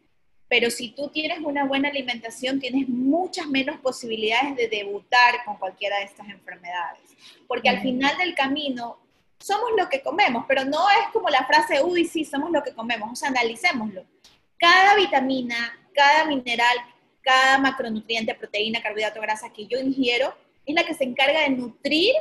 Pero 0.49 0.71
si 0.71 0.89
tú 0.89 1.09
tienes 1.09 1.39
una 1.39 1.63
buena 1.63 1.89
alimentación, 1.89 2.59
tienes 2.59 2.89
muchas 2.89 3.47
menos 3.47 3.79
posibilidades 3.79 4.55
de 4.55 4.67
debutar 4.67 5.45
con 5.45 5.57
cualquiera 5.57 5.97
de 5.97 6.05
estas 6.05 6.27
enfermedades. 6.27 7.01
Porque 7.47 7.69
al 7.69 7.81
final 7.81 8.17
del 8.17 8.33
camino 8.33 8.99
somos 9.39 9.69
lo 9.77 9.87
que 9.87 10.01
comemos, 10.01 10.45
pero 10.47 10.65
no 10.65 10.89
es 10.89 11.07
como 11.13 11.29
la 11.29 11.45
frase, 11.45 11.81
uy, 11.83 12.05
sí, 12.05 12.25
somos 12.25 12.51
lo 12.51 12.63
que 12.63 12.73
comemos. 12.73 13.11
O 13.11 13.15
sea, 13.15 13.29
analicémoslo. 13.29 14.03
Cada 14.57 14.95
vitamina, 14.95 15.87
cada 15.93 16.25
mineral, 16.25 16.77
cada 17.21 17.59
macronutriente, 17.59 18.33
proteína, 18.33 18.81
carbohidrato, 18.81 19.21
grasa 19.21 19.53
que 19.53 19.67
yo 19.67 19.79
ingiero, 19.79 20.33
es 20.65 20.75
la 20.75 20.83
que 20.83 20.95
se 20.95 21.03
encarga 21.03 21.41
de 21.41 21.49
nutrir 21.49 22.13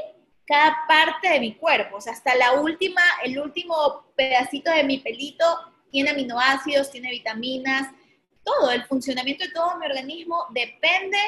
cada 0.47 0.87
parte 0.89 1.29
de 1.29 1.41
mi 1.41 1.55
cuerpo, 1.55 1.99
o 1.99 2.01
sea, 2.01 2.15
hasta 2.15 2.35
la 2.35 2.61
última, 2.61 3.03
el 3.23 3.39
último 3.39 4.07
pedacito 4.17 4.71
de 4.71 4.83
mi 4.83 4.99
pelito 4.99 5.45
tiene 5.91 6.11
aminoácidos, 6.11 6.91
tiene 6.91 7.11
vitaminas, 7.11 7.89
todo, 8.49 8.71
el 8.71 8.85
funcionamiento 8.85 9.45
de 9.45 9.53
todo 9.53 9.79
mi 9.79 9.87
organismo 9.87 10.47
depende 10.51 11.19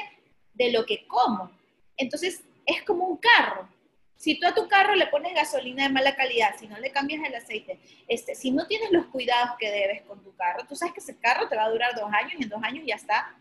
de 0.54 0.72
lo 0.72 0.84
que 0.84 1.06
como. 1.06 1.50
Entonces, 1.96 2.42
es 2.66 2.82
como 2.82 3.06
un 3.06 3.16
carro. 3.16 3.68
Si 4.16 4.38
tú 4.38 4.46
a 4.46 4.54
tu 4.54 4.68
carro 4.68 4.94
le 4.94 5.06
pones 5.06 5.34
gasolina 5.34 5.84
de 5.84 5.88
mala 5.88 6.14
calidad, 6.14 6.54
si 6.58 6.66
no 6.68 6.78
le 6.78 6.92
cambias 6.92 7.22
el 7.24 7.34
aceite, 7.34 7.78
este, 8.06 8.34
si 8.34 8.50
no 8.50 8.66
tienes 8.66 8.90
los 8.90 9.06
cuidados 9.06 9.56
que 9.58 9.70
debes 9.70 10.02
con 10.02 10.22
tu 10.22 10.34
carro, 10.36 10.64
tú 10.68 10.76
sabes 10.76 10.92
que 10.92 11.00
ese 11.00 11.18
carro 11.18 11.48
te 11.48 11.56
va 11.56 11.64
a 11.64 11.70
durar 11.70 11.94
dos 11.94 12.10
años 12.12 12.34
y 12.38 12.42
en 12.42 12.48
dos 12.48 12.62
años 12.62 12.84
ya 12.86 12.96
está 12.96 13.34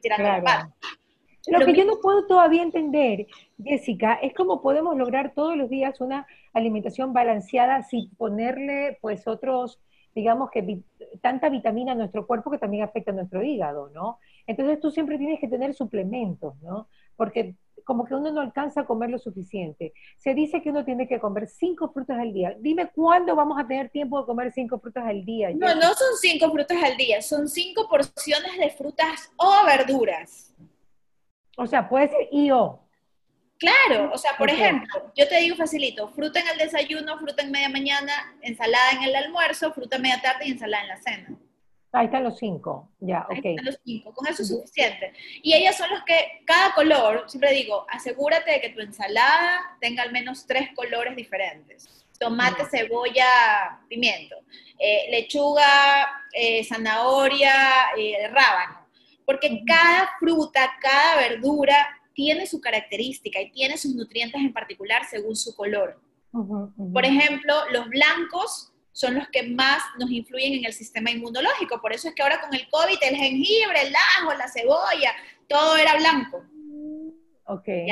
tirando 0.00 0.28
la 0.28 0.42
pata. 0.42 0.74
Lo, 1.46 1.64
que 1.64 1.72
yo 1.72 1.86
no 1.86 2.00
puedo 2.00 2.26
todavía 2.26 2.62
entender, 2.62 3.26
Jessica, 3.62 4.14
es 4.20 4.34
cómo 4.34 4.60
podemos 4.60 4.96
lograr 4.96 5.32
todos 5.32 5.56
los 5.56 5.70
días 5.70 5.98
una 6.00 6.26
alimentación 6.52 7.14
balanceada 7.14 7.82
sin 7.84 8.10
ponerle 8.16 8.98
pues 9.00 9.26
otros, 9.26 9.80
digamos 10.18 10.50
que 10.50 10.80
tanta 11.20 11.48
vitamina 11.48 11.92
a 11.92 11.94
nuestro 11.94 12.26
cuerpo 12.26 12.50
que 12.50 12.58
también 12.58 12.82
afecta 12.82 13.12
a 13.12 13.14
nuestro 13.14 13.40
hígado, 13.40 13.88
¿no? 13.94 14.18
Entonces 14.48 14.80
tú 14.80 14.90
siempre 14.90 15.16
tienes 15.16 15.38
que 15.38 15.46
tener 15.46 15.74
suplementos, 15.74 16.60
¿no? 16.60 16.88
Porque 17.14 17.54
como 17.84 18.04
que 18.04 18.16
uno 18.16 18.32
no 18.32 18.40
alcanza 18.40 18.80
a 18.80 18.84
comer 18.84 19.10
lo 19.10 19.20
suficiente. 19.20 19.92
Se 20.16 20.34
dice 20.34 20.60
que 20.60 20.70
uno 20.70 20.84
tiene 20.84 21.06
que 21.06 21.20
comer 21.20 21.46
cinco 21.46 21.92
frutas 21.92 22.18
al 22.18 22.32
día. 22.32 22.56
Dime 22.58 22.90
cuándo 22.92 23.36
vamos 23.36 23.60
a 23.60 23.66
tener 23.68 23.90
tiempo 23.90 24.18
de 24.18 24.26
comer 24.26 24.50
cinco 24.50 24.80
frutas 24.80 25.06
al 25.06 25.24
día. 25.24 25.50
No, 25.54 25.72
no 25.76 25.94
son 25.94 26.16
cinco 26.20 26.50
frutas 26.50 26.82
al 26.82 26.96
día, 26.96 27.22
son 27.22 27.48
cinco 27.48 27.88
porciones 27.88 28.58
de 28.58 28.70
frutas 28.70 29.32
o 29.36 29.64
verduras. 29.64 30.52
O 31.56 31.64
sea, 31.64 31.88
puede 31.88 32.08
ser 32.08 32.28
y 32.32 32.50
o. 32.50 32.87
Claro, 33.58 34.12
o 34.12 34.18
sea, 34.18 34.36
por 34.38 34.48
ejemplo, 34.50 35.12
yo 35.16 35.26
te 35.26 35.36
digo 35.38 35.56
facilito, 35.56 36.08
fruta 36.08 36.38
en 36.38 36.48
el 36.48 36.58
desayuno, 36.58 37.18
fruta 37.18 37.42
en 37.42 37.50
media 37.50 37.68
mañana, 37.68 38.12
ensalada 38.40 38.92
en 38.92 39.02
el 39.02 39.16
almuerzo, 39.16 39.72
fruta 39.72 39.96
en 39.96 40.02
media 40.02 40.22
tarde 40.22 40.46
y 40.46 40.52
ensalada 40.52 40.84
en 40.84 40.88
la 40.88 40.96
cena. 40.96 41.28
Ahí 41.90 42.04
están 42.04 42.22
los 42.22 42.38
cinco, 42.38 42.88
ya, 43.00 43.26
ok. 43.28 43.32
Ahí 43.32 43.50
están 43.50 43.64
los 43.64 43.80
cinco, 43.84 44.14
con 44.14 44.28
eso 44.28 44.42
es 44.42 44.48
suficiente. 44.48 45.12
Y 45.42 45.54
ellas 45.54 45.76
son 45.76 45.90
los 45.90 46.04
que, 46.04 46.42
cada 46.44 46.72
color, 46.74 47.24
siempre 47.28 47.52
digo, 47.52 47.84
asegúrate 47.90 48.52
de 48.52 48.60
que 48.60 48.68
tu 48.68 48.80
ensalada 48.80 49.76
tenga 49.80 50.04
al 50.04 50.12
menos 50.12 50.46
tres 50.46 50.68
colores 50.76 51.16
diferentes. 51.16 52.06
Tomate, 52.20 52.64
cebolla, 52.70 53.80
pimiento. 53.88 54.36
Eh, 54.78 55.08
lechuga, 55.10 56.24
eh, 56.32 56.62
zanahoria, 56.62 57.90
eh, 57.96 58.28
rábano 58.28 58.78
porque 59.28 59.62
cada 59.66 60.08
fruta, 60.18 60.74
cada 60.80 61.16
verdura 61.16 61.97
tiene 62.18 62.48
su 62.48 62.60
característica 62.60 63.40
y 63.40 63.52
tiene 63.52 63.78
sus 63.78 63.94
nutrientes 63.94 64.40
en 64.40 64.52
particular 64.52 65.02
según 65.08 65.36
su 65.36 65.54
color. 65.54 66.00
Por 66.32 67.06
ejemplo, 67.06 67.54
los 67.70 67.88
blancos 67.88 68.72
son 68.90 69.14
los 69.14 69.28
que 69.28 69.44
más 69.44 69.80
nos 70.00 70.10
influyen 70.10 70.54
en 70.54 70.64
el 70.64 70.72
sistema 70.72 71.12
inmunológico. 71.12 71.80
Por 71.80 71.92
eso 71.92 72.08
es 72.08 72.16
que 72.16 72.22
ahora 72.24 72.40
con 72.40 72.52
el 72.52 72.68
COVID, 72.70 72.98
el 73.02 73.14
jengibre, 73.14 73.82
el 73.82 73.94
ajo, 74.16 74.34
la 74.34 74.48
cebolla, 74.48 75.14
todo 75.48 75.76
era 75.76 75.94
blanco. 75.94 76.42
Okay. 77.46 77.86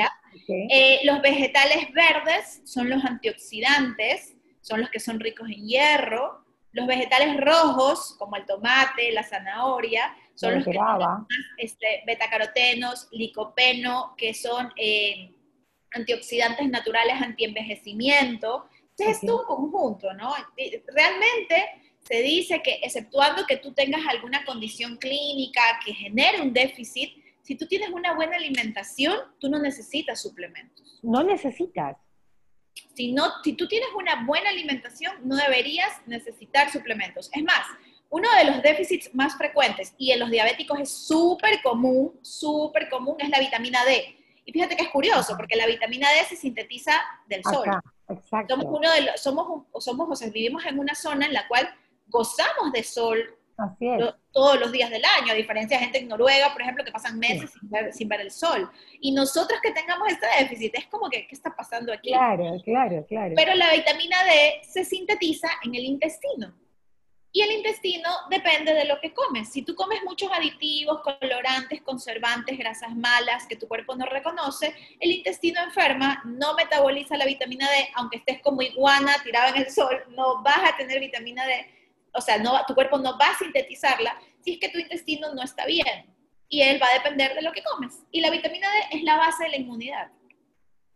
Eh, 0.71 0.99
los 1.05 1.21
vegetales 1.21 1.87
verdes 1.93 2.61
son 2.65 2.89
los 2.89 3.05
antioxidantes, 3.05 4.35
son 4.59 4.81
los 4.81 4.89
que 4.89 4.99
son 4.99 5.21
ricos 5.21 5.47
en 5.47 5.65
hierro. 5.65 6.43
Los 6.73 6.85
vegetales 6.85 7.39
rojos, 7.39 8.17
como 8.19 8.35
el 8.35 8.45
tomate, 8.45 9.09
la 9.13 9.23
zanahoria, 9.23 10.13
son 10.37 10.55
los 10.55 10.65
que 10.65 10.71
tienen 10.71 11.25
este, 11.57 12.03
betacarotenos, 12.05 13.07
licopeno, 13.11 14.13
que 14.17 14.33
son 14.35 14.71
eh, 14.77 15.35
antioxidantes 15.91 16.69
naturales 16.69 17.19
antienvejecimiento. 17.21 18.69
Entonces, 18.91 19.23
es 19.23 19.27
todo 19.27 19.55
un 19.55 19.71
conjunto, 19.71 20.13
¿no? 20.13 20.33
Realmente 20.93 21.69
se 22.07 22.21
dice 22.21 22.61
que, 22.63 22.79
exceptuando 22.83 23.45
que 23.45 23.57
tú 23.57 23.73
tengas 23.73 24.01
alguna 24.07 24.45
condición 24.45 24.97
clínica 24.97 25.61
que 25.83 25.93
genere 25.93 26.41
un 26.41 26.53
déficit, 26.53 27.11
si 27.41 27.55
tú 27.55 27.67
tienes 27.67 27.89
una 27.89 28.13
buena 28.13 28.37
alimentación, 28.37 29.17
tú 29.39 29.49
no 29.49 29.59
necesitas 29.59 30.21
suplementos. 30.21 30.99
No 31.01 31.23
necesitas. 31.23 31.97
Si, 32.93 33.11
no, 33.11 33.25
si 33.43 33.53
tú 33.53 33.67
tienes 33.67 33.89
una 33.97 34.25
buena 34.25 34.49
alimentación, 34.49 35.15
no 35.23 35.35
deberías 35.35 35.89
necesitar 36.05 36.71
suplementos. 36.71 37.29
Es 37.33 37.43
más, 37.43 37.65
uno 38.09 38.27
de 38.37 38.45
los 38.45 38.61
déficits 38.61 39.13
más 39.13 39.37
frecuentes 39.37 39.93
y 39.97 40.11
en 40.11 40.19
los 40.19 40.29
diabéticos 40.29 40.79
es 40.79 40.89
súper 40.89 41.61
común, 41.61 42.17
súper 42.21 42.89
común, 42.89 43.15
es 43.19 43.29
la 43.29 43.39
vitamina 43.39 43.83
D. 43.85 44.15
Y 44.45 44.51
fíjate 44.51 44.77
que 44.77 44.83
es 44.83 44.89
curioso, 44.89 45.35
porque 45.35 45.57
la 45.57 45.65
vitamina 45.65 46.07
D 46.09 46.25
se 46.29 46.35
sintetiza 46.37 46.93
del 47.27 47.43
sol. 47.43 47.67
exacto. 48.07 48.55
Somos 48.55 48.77
uno 48.77 48.91
de 48.91 49.01
los, 49.01 49.21
somos, 49.21 49.63
somos, 49.79 50.07
o 50.09 50.15
sea, 50.15 50.29
vivimos 50.29 50.65
en 50.65 50.79
una 50.79 50.95
zona 50.95 51.25
en 51.25 51.33
la 51.33 51.47
cual 51.47 51.69
gozamos 52.07 52.71
de 52.71 52.83
sol 52.83 53.37
todos 54.31 54.59
los 54.59 54.71
días 54.71 54.89
del 54.89 55.03
año, 55.03 55.31
a 55.31 55.35
diferencia 55.35 55.77
de 55.77 55.83
gente 55.83 55.99
en 55.99 56.07
Noruega, 56.07 56.53
por 56.53 56.61
ejemplo, 56.61 56.83
que 56.83 56.91
pasan 56.91 57.17
meses 57.17 57.51
sin, 57.91 58.07
ver, 58.07 58.21
el 58.21 58.31
sol. 58.31 58.69
Y 59.01 59.11
nosotros 59.11 59.59
que 59.61 59.71
tengamos 59.71 60.07
este 60.09 60.27
déficit, 60.39 60.75
es 60.75 60.85
como 60.85 61.09
que, 61.09 61.25
¿qué 61.27 61.35
está 61.35 61.55
pasando 61.55 61.91
aquí? 61.91 62.09
Claro, 62.09 62.55
claro, 62.63 63.05
claro. 63.07 63.33
Pero 63.35 63.55
la 63.55 63.71
vitamina 63.71 64.23
D 64.23 64.61
se 64.63 64.85
sintetiza 64.85 65.49
en 65.63 65.73
el 65.73 65.85
intestino. 65.85 66.53
Y 67.37 67.41
el 67.43 67.51
intestino 67.51 68.09
depende 68.31 68.73
de 68.73 68.85
lo 68.85 68.99
que 68.99 69.13
comes. 69.13 69.49
Si 69.49 69.61
tú 69.61 69.75
comes 69.75 70.01
muchos 70.03 70.27
aditivos, 70.31 71.01
colorantes, 71.01 71.83
conservantes, 71.83 72.57
grasas 72.57 72.95
malas 72.95 73.45
que 73.45 73.55
tu 73.55 73.67
cuerpo 73.67 73.95
no 73.95 74.07
reconoce, 74.07 74.73
el 74.99 75.11
intestino 75.11 75.61
enferma, 75.61 76.19
no 76.25 76.55
metaboliza 76.55 77.15
la 77.15 77.27
vitamina 77.27 77.69
D, 77.69 77.89
aunque 77.93 78.17
estés 78.17 78.41
como 78.41 78.63
iguana 78.63 79.13
tirada 79.23 79.49
en 79.49 79.57
el 79.57 79.69
sol, 79.69 80.03
no 80.15 80.41
vas 80.41 80.61
a 80.67 80.77
tener 80.77 80.99
vitamina 80.99 81.45
D, 81.45 81.67
o 82.11 82.21
sea, 82.21 82.39
no, 82.39 82.59
tu 82.65 82.73
cuerpo 82.73 82.97
no 82.97 83.15
va 83.19 83.27
a 83.27 83.37
sintetizarla 83.37 84.19
si 84.43 84.53
es 84.53 84.59
que 84.59 84.69
tu 84.69 84.79
intestino 84.79 85.31
no 85.35 85.43
está 85.43 85.67
bien. 85.67 86.11
Y 86.49 86.63
él 86.63 86.81
va 86.81 86.87
a 86.87 86.93
depender 86.93 87.35
de 87.35 87.43
lo 87.43 87.51
que 87.51 87.61
comes. 87.61 87.99
Y 88.09 88.21
la 88.21 88.31
vitamina 88.31 88.67
D 88.67 88.97
es 88.97 89.03
la 89.03 89.15
base 89.15 89.43
de 89.43 89.49
la 89.51 89.57
inmunidad 89.57 90.09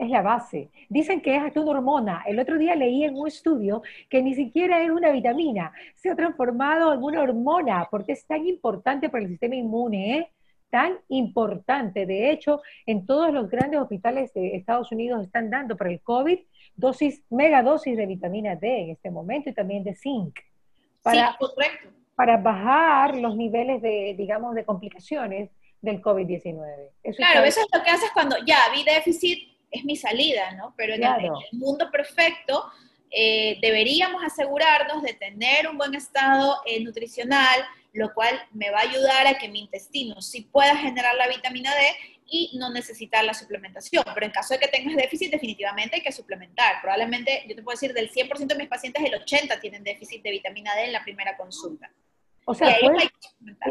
es 0.02 0.10
la 0.10 0.24
base. 0.24 0.70
Dicen 0.90 1.22
que 1.22 1.36
es 1.36 1.44
hasta 1.44 1.62
una 1.62 1.72
hormona. 1.72 2.24
El 2.26 2.40
otro 2.40 2.58
día 2.58 2.76
leí 2.76 3.04
en 3.04 3.16
un 3.16 3.28
estudio 3.28 3.84
que 4.10 4.24
ni 4.24 4.34
siquiera 4.34 4.82
es 4.82 4.90
una 4.90 5.12
vitamina, 5.12 5.72
se 5.96 6.10
ha 6.10 6.16
transformado 6.16 6.92
en 6.92 7.04
una 7.04 7.22
hormona, 7.22 7.88
porque 7.90 8.14
es 8.14 8.26
tan 8.26 8.48
importante 8.48 9.10
para 9.10 9.24
el 9.24 9.30
sistema 9.30 9.56
inmune, 9.56 10.18
¿eh? 10.18 10.32
tan 10.72 10.98
importante. 11.10 12.08
De 12.08 12.32
hecho, 12.32 12.62
en 12.88 13.06
todos 13.06 13.32
los 13.32 13.48
grandes 13.48 13.80
hospitales 13.80 14.34
de 14.34 14.56
Estados 14.56 14.92
Unidos 14.92 15.24
están 15.24 15.52
dando 15.52 15.78
para 15.78 15.92
el 15.92 16.02
COVID 16.02 16.40
dosis, 16.76 17.22
megadosis 17.30 17.96
de 17.96 18.06
vitamina 18.08 18.56
D 18.56 18.82
en 18.82 18.90
este 18.92 19.12
momento 19.12 19.52
y 19.52 19.54
también 19.54 19.84
de 19.84 19.94
zinc. 19.94 20.40
Para, 21.04 21.38
correcto. 21.38 21.90
Para 22.16 22.38
bajar 22.38 23.18
los 23.18 23.36
niveles 23.36 23.84
de, 23.84 24.16
digamos, 24.18 24.56
de 24.56 24.66
complicaciones 24.66 25.52
del 25.80 26.02
COVID-19. 26.02 26.56
Claro, 27.18 27.44
eso 27.44 27.60
es 27.60 27.68
lo 27.72 27.84
que 27.84 27.90
haces 27.90 28.10
cuando 28.14 28.36
ya 28.46 28.58
vi 28.74 28.84
déficit 28.84 29.51
es 29.72 29.86
mi 29.86 29.96
salida, 29.96 30.52
¿no? 30.52 30.74
Pero 30.78 30.94
en, 30.94 31.04
el, 31.04 31.32
mundo 31.54 31.90
perfecto 31.90 32.66
eh, 33.10 33.58
deberíamos 33.62 34.24
asegurarnos 34.24 35.02
de 35.02 35.14
tener 35.14 35.68
un 35.68 35.78
buen 35.78 35.96
estado 35.96 36.58
eh, 36.66 36.84
nutricional, 36.84 37.66
lo 37.94 38.14
cual 38.14 38.40
me 38.52 38.70
va 38.70 38.80
a 38.80 38.90
ayudar 38.90 39.28
a 39.28 39.38
que 39.38 39.50
mi 39.50 39.62
intestino 39.62 40.22
sí 40.22 40.48
pueda 40.52 40.76
generar 40.76 41.16
la 41.16 41.28
vitamina 41.28 41.74
D 41.74 41.82
y 42.26 42.58
no 42.58 42.72
necesitar 42.72 43.24
la 43.26 43.34
suplementación. 43.34 44.04
Pero 44.14 44.26
en 44.26 44.32
caso 44.32 44.54
de 44.54 44.60
que 44.60 44.68
tengas 44.68 44.96
déficit, 44.96 45.32
definitivamente 45.32 45.98
hay 45.98 46.02
que 46.02 46.12
suplementar. 46.12 46.82
Probablemente, 46.82 47.44
yo 47.48 47.56
te 47.56 47.64
puedo 47.64 47.76
decir, 47.76 47.94
del 47.94 48.10
100% 48.10 48.48
de 48.48 48.56
mis 48.56 48.70
pacientes, 48.70 49.04
el 49.04 49.14
80% 49.14 49.60
tienen 49.60 49.84
déficit 49.84 50.24
de 50.24 50.32
vitamina 50.32 50.74
D 50.76 50.86
en 50.86 50.94
la 50.94 51.04
primera 51.04 51.36
consulta. 51.36 51.92
O 52.46 52.54
sea, 52.54 52.76
puedes, 52.82 53.10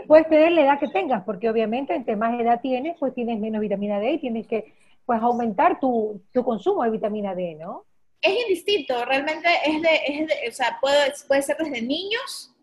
puedes, 0.06 0.28
tener 0.28 0.52
la 0.52 0.60
edad 0.62 0.78
que 0.78 0.88
tengas, 0.88 1.24
porque 1.24 1.50
obviamente 1.50 1.94
entre 1.94 2.14
más 2.14 2.38
edad 2.38 2.60
tienes, 2.60 2.96
pues 3.00 3.14
tienes 3.14 3.38
menos 3.40 3.60
vitamina 3.60 3.98
D 3.98 4.12
y 4.12 4.18
tienes 4.18 4.46
que 4.46 4.74
pues 5.10 5.22
aumentar 5.22 5.80
tu, 5.80 6.22
tu 6.32 6.44
consumo 6.44 6.84
de 6.84 6.90
vitamina 6.90 7.34
D, 7.34 7.56
¿no? 7.56 7.84
Es 8.20 8.32
indistinto, 8.42 9.04
realmente 9.04 9.48
es 9.64 9.82
de, 9.82 10.00
es 10.06 10.28
de 10.28 10.48
o 10.48 10.52
sea, 10.52 10.78
puede, 10.80 11.12
puede 11.26 11.42
ser 11.42 11.56
desde 11.56 11.82
niños 11.82 12.54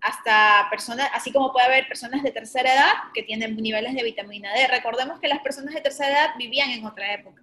hasta 0.00 0.66
personas, 0.68 1.08
así 1.14 1.30
como 1.30 1.52
puede 1.52 1.66
haber 1.66 1.86
personas 1.86 2.24
de 2.24 2.32
tercera 2.32 2.74
edad 2.74 2.92
que 3.14 3.22
tienen 3.22 3.56
niveles 3.56 3.94
de 3.94 4.02
vitamina 4.02 4.52
D. 4.52 4.66
Recordemos 4.66 5.20
que 5.20 5.28
las 5.28 5.38
personas 5.42 5.74
de 5.74 5.80
tercera 5.80 6.10
edad 6.10 6.30
vivían 6.36 6.70
en 6.70 6.84
otra 6.84 7.14
época. 7.14 7.40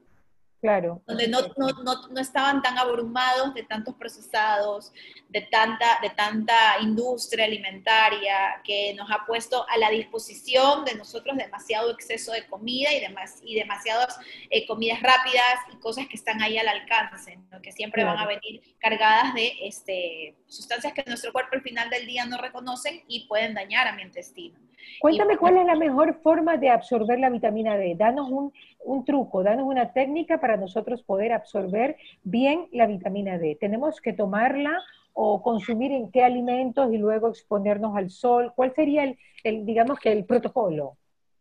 Claro. 0.62 1.02
Donde 1.08 1.28
no, 1.30 1.40
no, 1.56 1.70
no, 1.84 2.08
no, 2.10 2.20
estaban 2.20 2.62
tan 2.62 2.78
abrumados 2.78 3.54
de 3.54 3.64
tantos 3.64 3.96
procesados, 3.96 4.92
de 5.30 5.42
tanta, 5.42 6.00
de 6.02 6.10
tanta 6.10 6.82
industria 6.82 7.46
alimentaria 7.46 8.62
que 8.66 8.94
nos 8.96 9.10
ha 9.10 9.26
puesto 9.26 9.66
a 9.70 9.78
la 9.78 9.90
disposición 9.90 10.84
de 10.84 10.96
nosotros 10.96 11.38
demasiado 11.38 11.92
exceso 11.92 12.34
de 12.34 12.46
comida 12.48 12.92
y, 12.92 13.00
demas, 13.00 13.40
y 13.42 13.56
demasiadas 13.56 14.20
eh, 14.50 14.68
comidas 14.68 15.02
rápidas 15.02 15.60
y 15.72 15.78
cosas 15.78 16.08
que 16.08 16.18
están 16.18 16.42
ahí 16.42 16.58
al 16.58 16.68
alcance, 16.68 17.40
que 17.64 17.72
siempre 17.72 18.04
van 18.04 18.18
a 18.18 18.28
venir 18.28 18.62
cargadas 18.80 19.34
de 19.34 19.54
este, 19.62 20.36
sustancias 20.46 20.92
que 20.92 21.04
nuestro 21.08 21.32
cuerpo 21.32 21.52
al 21.54 21.62
final 21.62 21.90
del 21.90 22.06
día 22.06 22.26
no 22.26 22.38
reconocen 22.38 23.02
y 23.08 23.28
pueden 23.28 23.54
dañar 23.54 23.88
a 23.88 23.94
mi 23.94 24.02
intestino. 24.02 24.60
Cuéntame 25.00 25.38
cuál 25.38 25.58
es 25.58 25.66
la 25.66 25.76
mejor 25.76 26.20
forma 26.22 26.58
de 26.58 26.70
absorber 26.70 27.20
la 27.20 27.30
vitamina 27.30 27.78
D. 27.78 27.96
Danos 27.96 28.30
un, 28.30 28.54
un, 28.80 29.06
truco, 29.06 29.44
danos 29.44 29.66
una 29.66 29.94
técnica 29.94 30.40
para 30.40 30.58
nosotros 30.58 31.04
poder 31.04 31.34
absorber 31.34 31.98
bien 32.24 32.68
la 32.72 32.88
vitamina 32.88 33.38
D. 33.38 33.58
¿Tenemos 33.60 34.02
que 34.02 34.14
tomarla 34.14 34.82
o 35.14 35.42
consumir 35.42 35.92
en 35.92 36.12
qué 36.12 36.24
alimentos 36.24 36.92
y 36.94 36.98
luego 36.98 37.30
exponernos 37.30 37.96
al 37.96 38.10
sol? 38.10 38.54
¿Cuál 38.56 38.74
sería 38.74 39.04
el, 39.04 39.18
el 39.44 39.66
digamos 39.66 40.00
que 40.00 40.12
el 40.12 40.26
protocolo? 40.26 40.98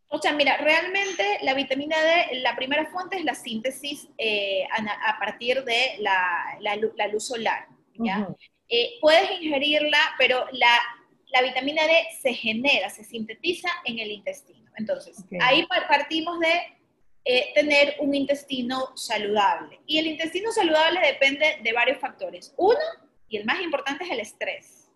O 0.08 0.18
sea, 0.18 0.32
mira, 0.32 0.56
realmente 0.56 1.22
la 1.42 1.54
vitamina 1.54 1.96
D, 1.96 2.40
la 2.40 2.56
primera 2.56 2.86
fuente 2.86 3.18
es 3.18 3.24
la 3.24 3.34
síntesis 3.34 4.08
eh, 4.16 4.64
a, 4.64 5.18
partir 5.18 5.64
de 5.64 5.96
la, 6.00 6.58
la, 6.60 7.06
luz 7.08 7.26
solar. 7.26 7.66
¿ya? 7.94 8.28
Eh, 8.70 8.92
puedes 9.00 9.30
ingerirla, 9.40 9.98
pero 10.18 10.46
la 10.52 10.70
la 11.30 11.42
vitamina 11.42 11.86
D 11.86 12.06
se 12.20 12.32
genera, 12.32 12.88
se 12.90 13.04
sintetiza 13.04 13.68
en 13.84 13.98
el 13.98 14.10
intestino. 14.10 14.70
Entonces, 14.76 15.24
ahí 15.40 15.66
partimos 15.88 16.38
de 16.38 16.48
eh, 17.30 17.52
tener 17.54 17.96
un 18.00 18.14
intestino 18.14 18.96
saludable. 18.96 19.80
Y 19.84 19.98
el 19.98 20.06
intestino 20.06 20.50
saludable 20.50 20.98
depende 21.06 21.58
de 21.62 21.72
varios 21.74 21.98
factores. 21.98 22.54
Uno, 22.56 22.78
y 23.28 23.36
el 23.36 23.44
más 23.44 23.60
importante, 23.60 24.04
es 24.04 24.10
el 24.10 24.20
estrés. 24.20 24.90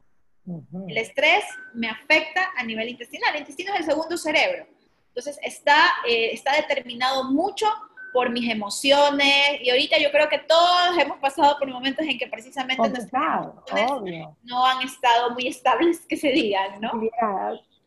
El 0.88 0.96
estrés 0.96 1.44
me 1.74 1.90
afecta 1.90 2.52
a 2.56 2.64
nivel 2.64 2.88
intestinal. 2.88 3.34
El 3.34 3.40
intestino 3.40 3.74
es 3.74 3.80
el 3.80 3.84
segundo 3.84 4.16
cerebro. 4.16 4.66
Entonces, 5.08 5.38
está, 5.42 5.92
eh, 6.08 6.30
está 6.32 6.56
determinado 6.56 7.24
mucho 7.24 7.66
por 8.14 8.30
mis 8.30 8.50
emociones, 8.50 9.60
y 9.60 9.68
ahorita 9.68 9.98
yo 9.98 10.10
creo 10.10 10.28
que 10.30 10.38
todos 10.38 10.96
hemos 10.98 11.18
pasado 11.18 11.58
por 11.58 11.68
momentos 11.68 12.06
en 12.06 12.18
que 12.18 12.28
precisamente 12.28 12.88
nuestras 12.88 13.46
emociones 13.46 14.28
no 14.42 14.66
han 14.66 14.82
estado 14.82 15.30
muy 15.32 15.48
estables, 15.48 16.00
que 16.06 16.16
se 16.16 16.28
digan, 16.28 16.80
¿no? 16.80 16.92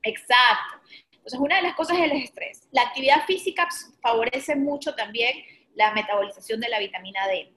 Exacto. 0.04 0.80
Entonces, 1.26 1.40
una 1.40 1.56
de 1.56 1.64
las 1.64 1.74
cosas 1.74 1.98
es 1.98 2.04
el 2.04 2.12
estrés. 2.12 2.68
La 2.72 2.84
actividad 2.84 3.26
física 3.26 3.68
favorece 4.00 4.56
mucho 4.56 4.94
también 4.94 5.36
la 5.74 5.92
metabolización 5.92 6.60
de 6.60 6.70
la 6.70 6.78
vitamina 6.78 7.26
D. 7.28 7.52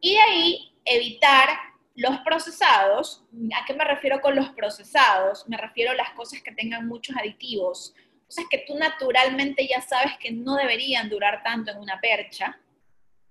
Y 0.00 0.14
de 0.14 0.20
ahí, 0.20 0.72
evitar 0.82 1.58
los 1.94 2.16
procesados. 2.20 3.22
¿A 3.54 3.66
qué 3.66 3.74
me 3.74 3.84
refiero 3.84 4.22
con 4.22 4.34
los 4.34 4.48
procesados? 4.48 5.46
Me 5.46 5.58
refiero 5.58 5.90
a 5.90 5.94
las 5.94 6.12
cosas 6.12 6.40
que 6.40 6.52
tengan 6.52 6.88
muchos 6.88 7.14
aditivos, 7.16 7.94
cosas 8.26 8.46
que 8.50 8.64
tú 8.66 8.78
naturalmente 8.78 9.68
ya 9.68 9.82
sabes 9.82 10.16
que 10.18 10.32
no 10.32 10.56
deberían 10.56 11.10
durar 11.10 11.42
tanto 11.42 11.72
en 11.72 11.78
una 11.78 12.00
percha. 12.00 12.58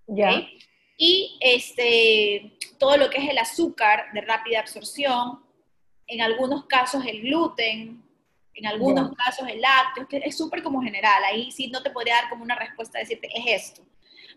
Ya. 0.06 0.48
Y 0.96 1.40
este, 1.42 2.54
todo 2.78 2.98
lo 2.98 3.10
que 3.10 3.18
es 3.18 3.30
el 3.32 3.40
azúcar 3.40 4.12
de 4.14 4.22
rápida 4.22 4.60
absorción, 4.60 5.44
en 6.06 6.22
algunos 6.22 6.68
casos 6.68 7.04
el 7.04 7.22
gluten, 7.24 8.05
en 8.56 8.68
algunos 8.68 9.12
casos 9.16 9.48
el 9.48 9.62
lácteo, 9.62 10.08
es 10.24 10.38
súper 10.38 10.64
como 10.64 10.82
general, 10.82 11.24
ahí 11.24 11.52
sí 11.52 11.68
no 11.68 11.84
te 11.84 11.92
podría 11.92 12.16
dar 12.16 12.30
como 12.30 12.44
una 12.44 12.56
respuesta, 12.56 13.00
decirte, 13.00 13.30
es 13.34 13.64
esto. 13.64 13.86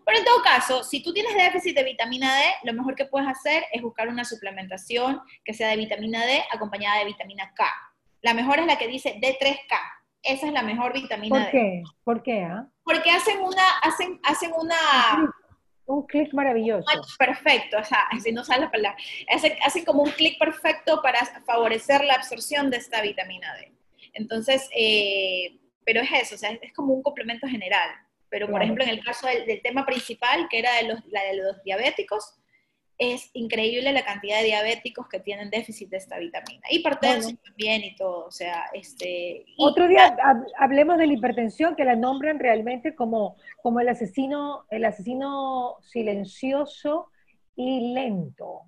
Pero 0.05 0.19
en 0.19 0.25
todo 0.25 0.43
caso, 0.43 0.85
si 0.85 1.03
tú 1.03 1.13
tienes 1.13 1.35
déficit 1.35 1.77
de 1.77 1.85
vitamina 1.85 2.35
D, 2.35 2.45
lo 2.65 2.73
mejor 2.73 2.95
que 2.95 3.05
puedes 3.05 3.29
hacer 3.29 3.65
es 3.73 3.83
buscar 3.83 4.09
una 4.09 4.25
suplementación 4.25 5.21
que 5.45 5.55
sea 5.55 5.69
de 5.69 5.77
vitamina 5.77 6.25
D 6.25 6.43
acompañada 6.51 6.99
de 6.99 7.05
vitamina 7.05 7.53
K. 7.55 7.65
La 8.23 8.35
mejor 8.35 8.59
es 8.59 8.67
la 8.67 8.79
que 8.79 8.89
dice 8.89 9.21
D3K, 9.21 9.77
esa 10.23 10.47
es 10.47 10.53
la 10.53 10.63
mejor 10.63 10.93
vitamina 10.93 11.43
¿Por 11.43 11.51
qué? 11.51 11.83
¿Por 12.05 12.23
qué? 12.23 12.43
Ah? 12.43 12.67
Porque 12.83 13.11
hacen 13.11 13.41
una, 13.41 13.79
hacen, 13.83 14.21
hacen 14.25 14.53
una... 14.57 15.33
Un 15.87 16.07
clic 16.07 16.35
maravilloso. 16.35 16.87
Perfecto, 17.19 17.79
o 17.79 17.85
sea, 17.85 18.07
si 18.23 18.33
no 18.33 18.45
sale 18.45 18.63
la 18.63 18.71
palabra. 18.71 18.99
Hacen, 19.65 19.85
como 19.85 20.03
un 20.03 20.11
clic 20.11 20.39
perfecto 20.39 21.01
para 21.03 21.25
favorecer 21.47 22.05
la 22.05 22.15
absorción 22.15 22.71
de 22.71 22.77
esta 22.77 23.01
vitamina 23.01 23.55
D. 23.55 23.73
Entonces, 24.15 24.69
eh, 24.77 25.59
pero 25.85 26.01
es 26.01 26.11
eso, 26.13 26.35
o 26.35 26.39
sea, 26.39 26.51
es, 26.51 26.73
como 26.73 26.95
un 26.95 27.03
complemento 27.03 27.47
general. 27.47 27.89
Pero, 28.31 28.51
por 28.51 28.63
ejemplo, 28.63 28.85
en 28.85 28.91
el 28.91 29.03
caso 29.03 29.27
del, 29.27 29.63
tema 29.63 29.87
principal, 29.87 30.49
que 30.51 30.59
era 30.59 30.75
de 30.77 30.89
los, 30.89 31.05
la 31.07 31.25
de 31.25 31.37
los 31.37 31.63
diabéticos, 31.65 32.35
es 32.99 33.31
increíble 33.33 33.93
la 33.93 34.05
cantidad 34.05 34.39
de 34.39 34.47
diabéticos 34.47 35.09
que 35.09 35.21
tienen 35.21 35.51
déficit 35.51 35.89
de 35.89 35.97
esta 35.97 36.19
vitamina. 36.19 36.61
Hipertensión 36.69 37.39
también 37.39 37.85
y 37.85 37.95
todo, 37.95 38.27
o 38.27 38.31
sea, 38.31 38.65
este... 38.75 39.47
Otro 39.57 39.87
día 39.89 40.17
hablemos 40.59 40.99
de 40.99 41.07
la 41.07 41.13
hipertensión, 41.13 41.77
que 41.77 41.85
la 41.85 41.95
nombran 41.95 42.39
realmente 42.39 42.95
como, 42.95 43.37
como 43.63 43.81
el 43.81 43.89
asesino, 43.89 44.67
el 44.71 44.85
asesino 44.85 45.77
silencioso 45.81 47.11
y 47.55 47.95
lento 47.95 48.65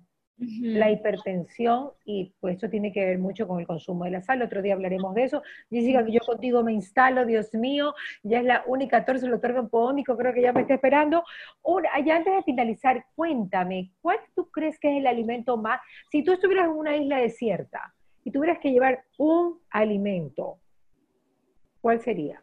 la 0.61 0.89
hipertensión 0.89 1.91
y 2.03 2.33
pues 2.39 2.55
esto 2.55 2.69
tiene 2.69 2.91
que 2.91 3.05
ver 3.05 3.19
mucho 3.19 3.47
con 3.47 3.59
el 3.59 3.67
consumo 3.67 4.05
de 4.05 4.11
la 4.11 4.21
sal. 4.21 4.41
Otro 4.41 4.61
día 4.61 4.73
hablaremos 4.73 5.13
de 5.13 5.25
eso. 5.25 5.43
Jessica, 5.69 6.03
que 6.03 6.13
yo 6.13 6.19
contigo 6.21 6.63
me 6.63 6.73
instalo, 6.73 7.25
Dios 7.25 7.53
mío, 7.53 7.93
ya 8.23 8.39
es 8.39 8.45
la 8.45 8.63
única 8.65 9.05
torre, 9.05 9.21
lo 9.27 9.37
otorga 9.37 9.63
podónico, 9.67 10.17
creo 10.17 10.33
que 10.33 10.41
ya 10.41 10.53
me 10.53 10.61
está 10.61 10.75
esperando. 10.75 11.23
ya 12.05 12.15
antes 12.15 12.33
de 12.33 12.43
finalizar, 12.43 13.05
cuéntame, 13.15 13.91
¿cuál 14.01 14.17
tú 14.35 14.49
crees 14.49 14.79
que 14.79 14.91
es 14.91 14.97
el 14.97 15.07
alimento 15.07 15.57
más, 15.57 15.79
si 16.11 16.23
tú 16.23 16.31
estuvieras 16.31 16.65
en 16.65 16.71
una 16.71 16.95
isla 16.97 17.17
desierta 17.17 17.93
y 18.23 18.31
tuvieras 18.31 18.59
que 18.59 18.71
llevar 18.71 19.03
un 19.17 19.59
alimento, 19.69 20.59
¿cuál 21.81 22.01
sería? 22.01 22.41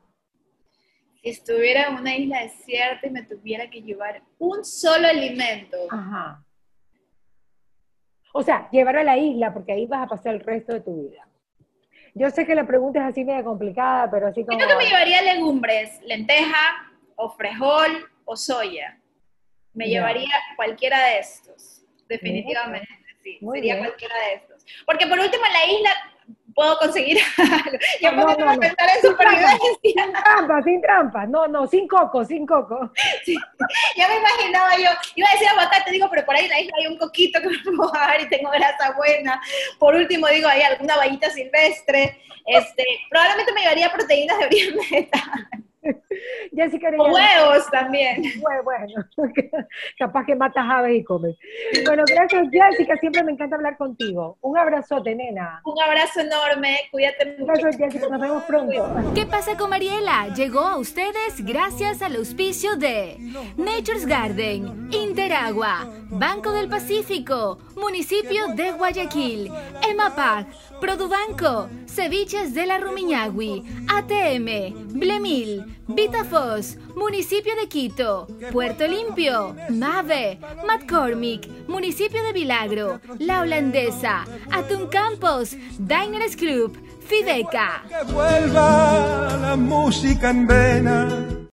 Si 1.22 1.30
estuviera 1.30 1.88
en 1.88 1.94
una 1.96 2.16
isla 2.16 2.42
desierta 2.42 3.06
y 3.06 3.10
me 3.10 3.24
tuviera 3.24 3.68
que 3.68 3.82
llevar 3.82 4.22
un 4.38 4.64
solo 4.64 5.08
alimento. 5.08 5.76
Ajá. 5.90 6.44
O 8.32 8.42
sea, 8.42 8.68
llevar 8.70 8.96
a 8.96 9.04
la 9.04 9.16
isla, 9.16 9.52
porque 9.52 9.72
ahí 9.72 9.86
vas 9.86 10.02
a 10.02 10.08
pasar 10.08 10.34
el 10.34 10.40
resto 10.40 10.72
de 10.72 10.80
tu 10.80 11.08
vida. 11.08 11.26
Yo 12.14 12.30
sé 12.30 12.46
que 12.46 12.54
la 12.54 12.66
pregunta 12.66 13.00
es 13.00 13.06
así 13.06 13.24
media 13.24 13.44
complicada, 13.44 14.10
pero 14.10 14.26
así 14.26 14.44
como... 14.44 14.58
Yo 14.58 14.66
creo 14.66 14.78
que 14.78 14.84
me 14.84 14.90
llevaría 14.90 15.22
legumbres, 15.22 16.00
lenteja, 16.02 16.92
o 17.16 17.30
frijol, 17.30 18.08
o 18.24 18.36
soya. 18.36 18.98
Me 19.72 19.86
llevaría 19.86 20.34
cualquiera 20.56 21.04
de 21.04 21.18
estos, 21.18 21.84
definitivamente, 22.08 22.88
sí. 23.22 23.38
Sería 23.52 23.78
cualquiera 23.78 24.14
de 24.16 24.34
estos. 24.34 24.64
Porque 24.84 25.06
por 25.06 25.18
último 25.18 25.44
en 25.46 25.52
la 25.52 25.72
isla 25.72 25.90
puedo 26.58 26.76
conseguir 26.78 27.18
algo. 27.38 27.78
Yo 28.00 28.12
no, 28.12 28.22
puedo 28.24 28.38
no, 28.44 28.58
pensar 28.58 28.88
en 28.96 29.08
supervivencia. 29.08 29.58
Sin 29.80 29.94
trampa, 29.94 30.62
sin 30.64 30.82
trampa. 30.82 31.26
No, 31.26 31.46
no, 31.46 31.68
sin 31.68 31.86
coco, 31.86 32.24
sin 32.24 32.44
coco. 32.44 32.90
Ya 33.96 34.08
me 34.08 34.16
imaginaba 34.16 34.76
yo, 34.76 34.90
iba 35.14 35.28
a 35.28 35.32
decir 35.34 35.48
aguacate, 35.48 35.92
digo, 35.92 36.08
pero 36.10 36.26
por 36.26 36.34
ahí 36.34 36.46
en 36.46 36.50
la 36.50 36.60
isla 36.60 36.72
hay 36.80 36.86
un 36.88 36.98
coquito 36.98 37.40
que 37.40 37.48
me 37.48 37.76
puedo 37.76 37.92
dar 37.92 38.20
y 38.20 38.28
tengo 38.28 38.50
grasa 38.50 38.92
buena. 38.96 39.40
Por 39.78 39.94
último, 39.94 40.26
digo, 40.26 40.48
hay 40.48 40.62
alguna 40.62 40.96
vallita 40.96 41.30
silvestre. 41.30 42.20
Este, 42.44 42.84
probablemente 43.08 43.52
me 43.52 43.60
llevaría 43.60 43.92
proteínas 43.92 44.38
de 44.38 44.46
vegetal. 44.48 45.48
Jessica 46.54 46.90
o 46.98 47.12
huevos 47.12 47.66
también. 47.70 48.22
Bueno, 48.38 48.62
bueno, 48.62 49.04
capaz 49.98 50.24
que 50.24 50.34
matas 50.34 50.64
aves 50.68 50.98
y 50.98 51.04
comes. 51.04 51.36
Bueno, 51.84 52.04
gracias 52.06 52.48
Jessica, 52.50 52.96
siempre 52.96 53.22
me 53.24 53.32
encanta 53.32 53.56
hablar 53.56 53.76
contigo. 53.76 54.38
Un 54.40 54.56
abrazote, 54.56 55.14
nena. 55.14 55.60
Un 55.64 55.80
abrazo 55.80 56.20
enorme, 56.20 56.78
cuídate 56.90 57.36
mucho. 57.38 57.46
Gracias 57.46 57.76
Jessica, 57.76 58.08
nos 58.08 58.20
vemos 58.20 58.42
pronto. 58.44 59.12
¿Qué 59.14 59.26
pasa 59.26 59.56
con 59.56 59.70
Mariela? 59.70 60.28
Llegó 60.34 60.60
a 60.60 60.76
ustedes 60.76 61.44
gracias 61.44 62.00
al 62.02 62.16
auspicio 62.16 62.76
de 62.76 63.16
Nature's 63.56 64.06
Garden, 64.06 64.88
Interagua, 64.92 65.90
Banco 66.10 66.52
del 66.52 66.68
Pacífico, 66.68 67.58
Municipio 67.76 68.48
de 68.54 68.72
Guayaquil, 68.72 69.50
EMAPAC, 69.88 70.46
Produbanco, 70.80 71.68
Ceviches 71.86 72.54
de 72.54 72.66
la 72.66 72.78
Rumiñahui, 72.78 73.64
ATM, 73.88 74.98
Blemil, 74.98 75.64
Municipio 76.94 77.54
de 77.56 77.68
Quito, 77.68 78.26
Puerto 78.52 78.86
Limpio, 78.86 79.54
Mave, 79.70 80.38
McCormick, 80.66 81.48
Municipio 81.68 82.22
de 82.22 82.32
Vilagro, 82.32 83.00
La 83.18 83.40
Holandesa, 83.40 84.24
Atún 84.50 84.88
Campos, 84.88 85.56
Diners 85.78 86.36
Group, 86.36 86.76
Fideca. 87.00 87.84
Que 87.88 88.12
vuelva 88.12 89.36
la 89.40 89.56
música 89.56 90.30
en 90.30 90.46
vena 90.46 91.38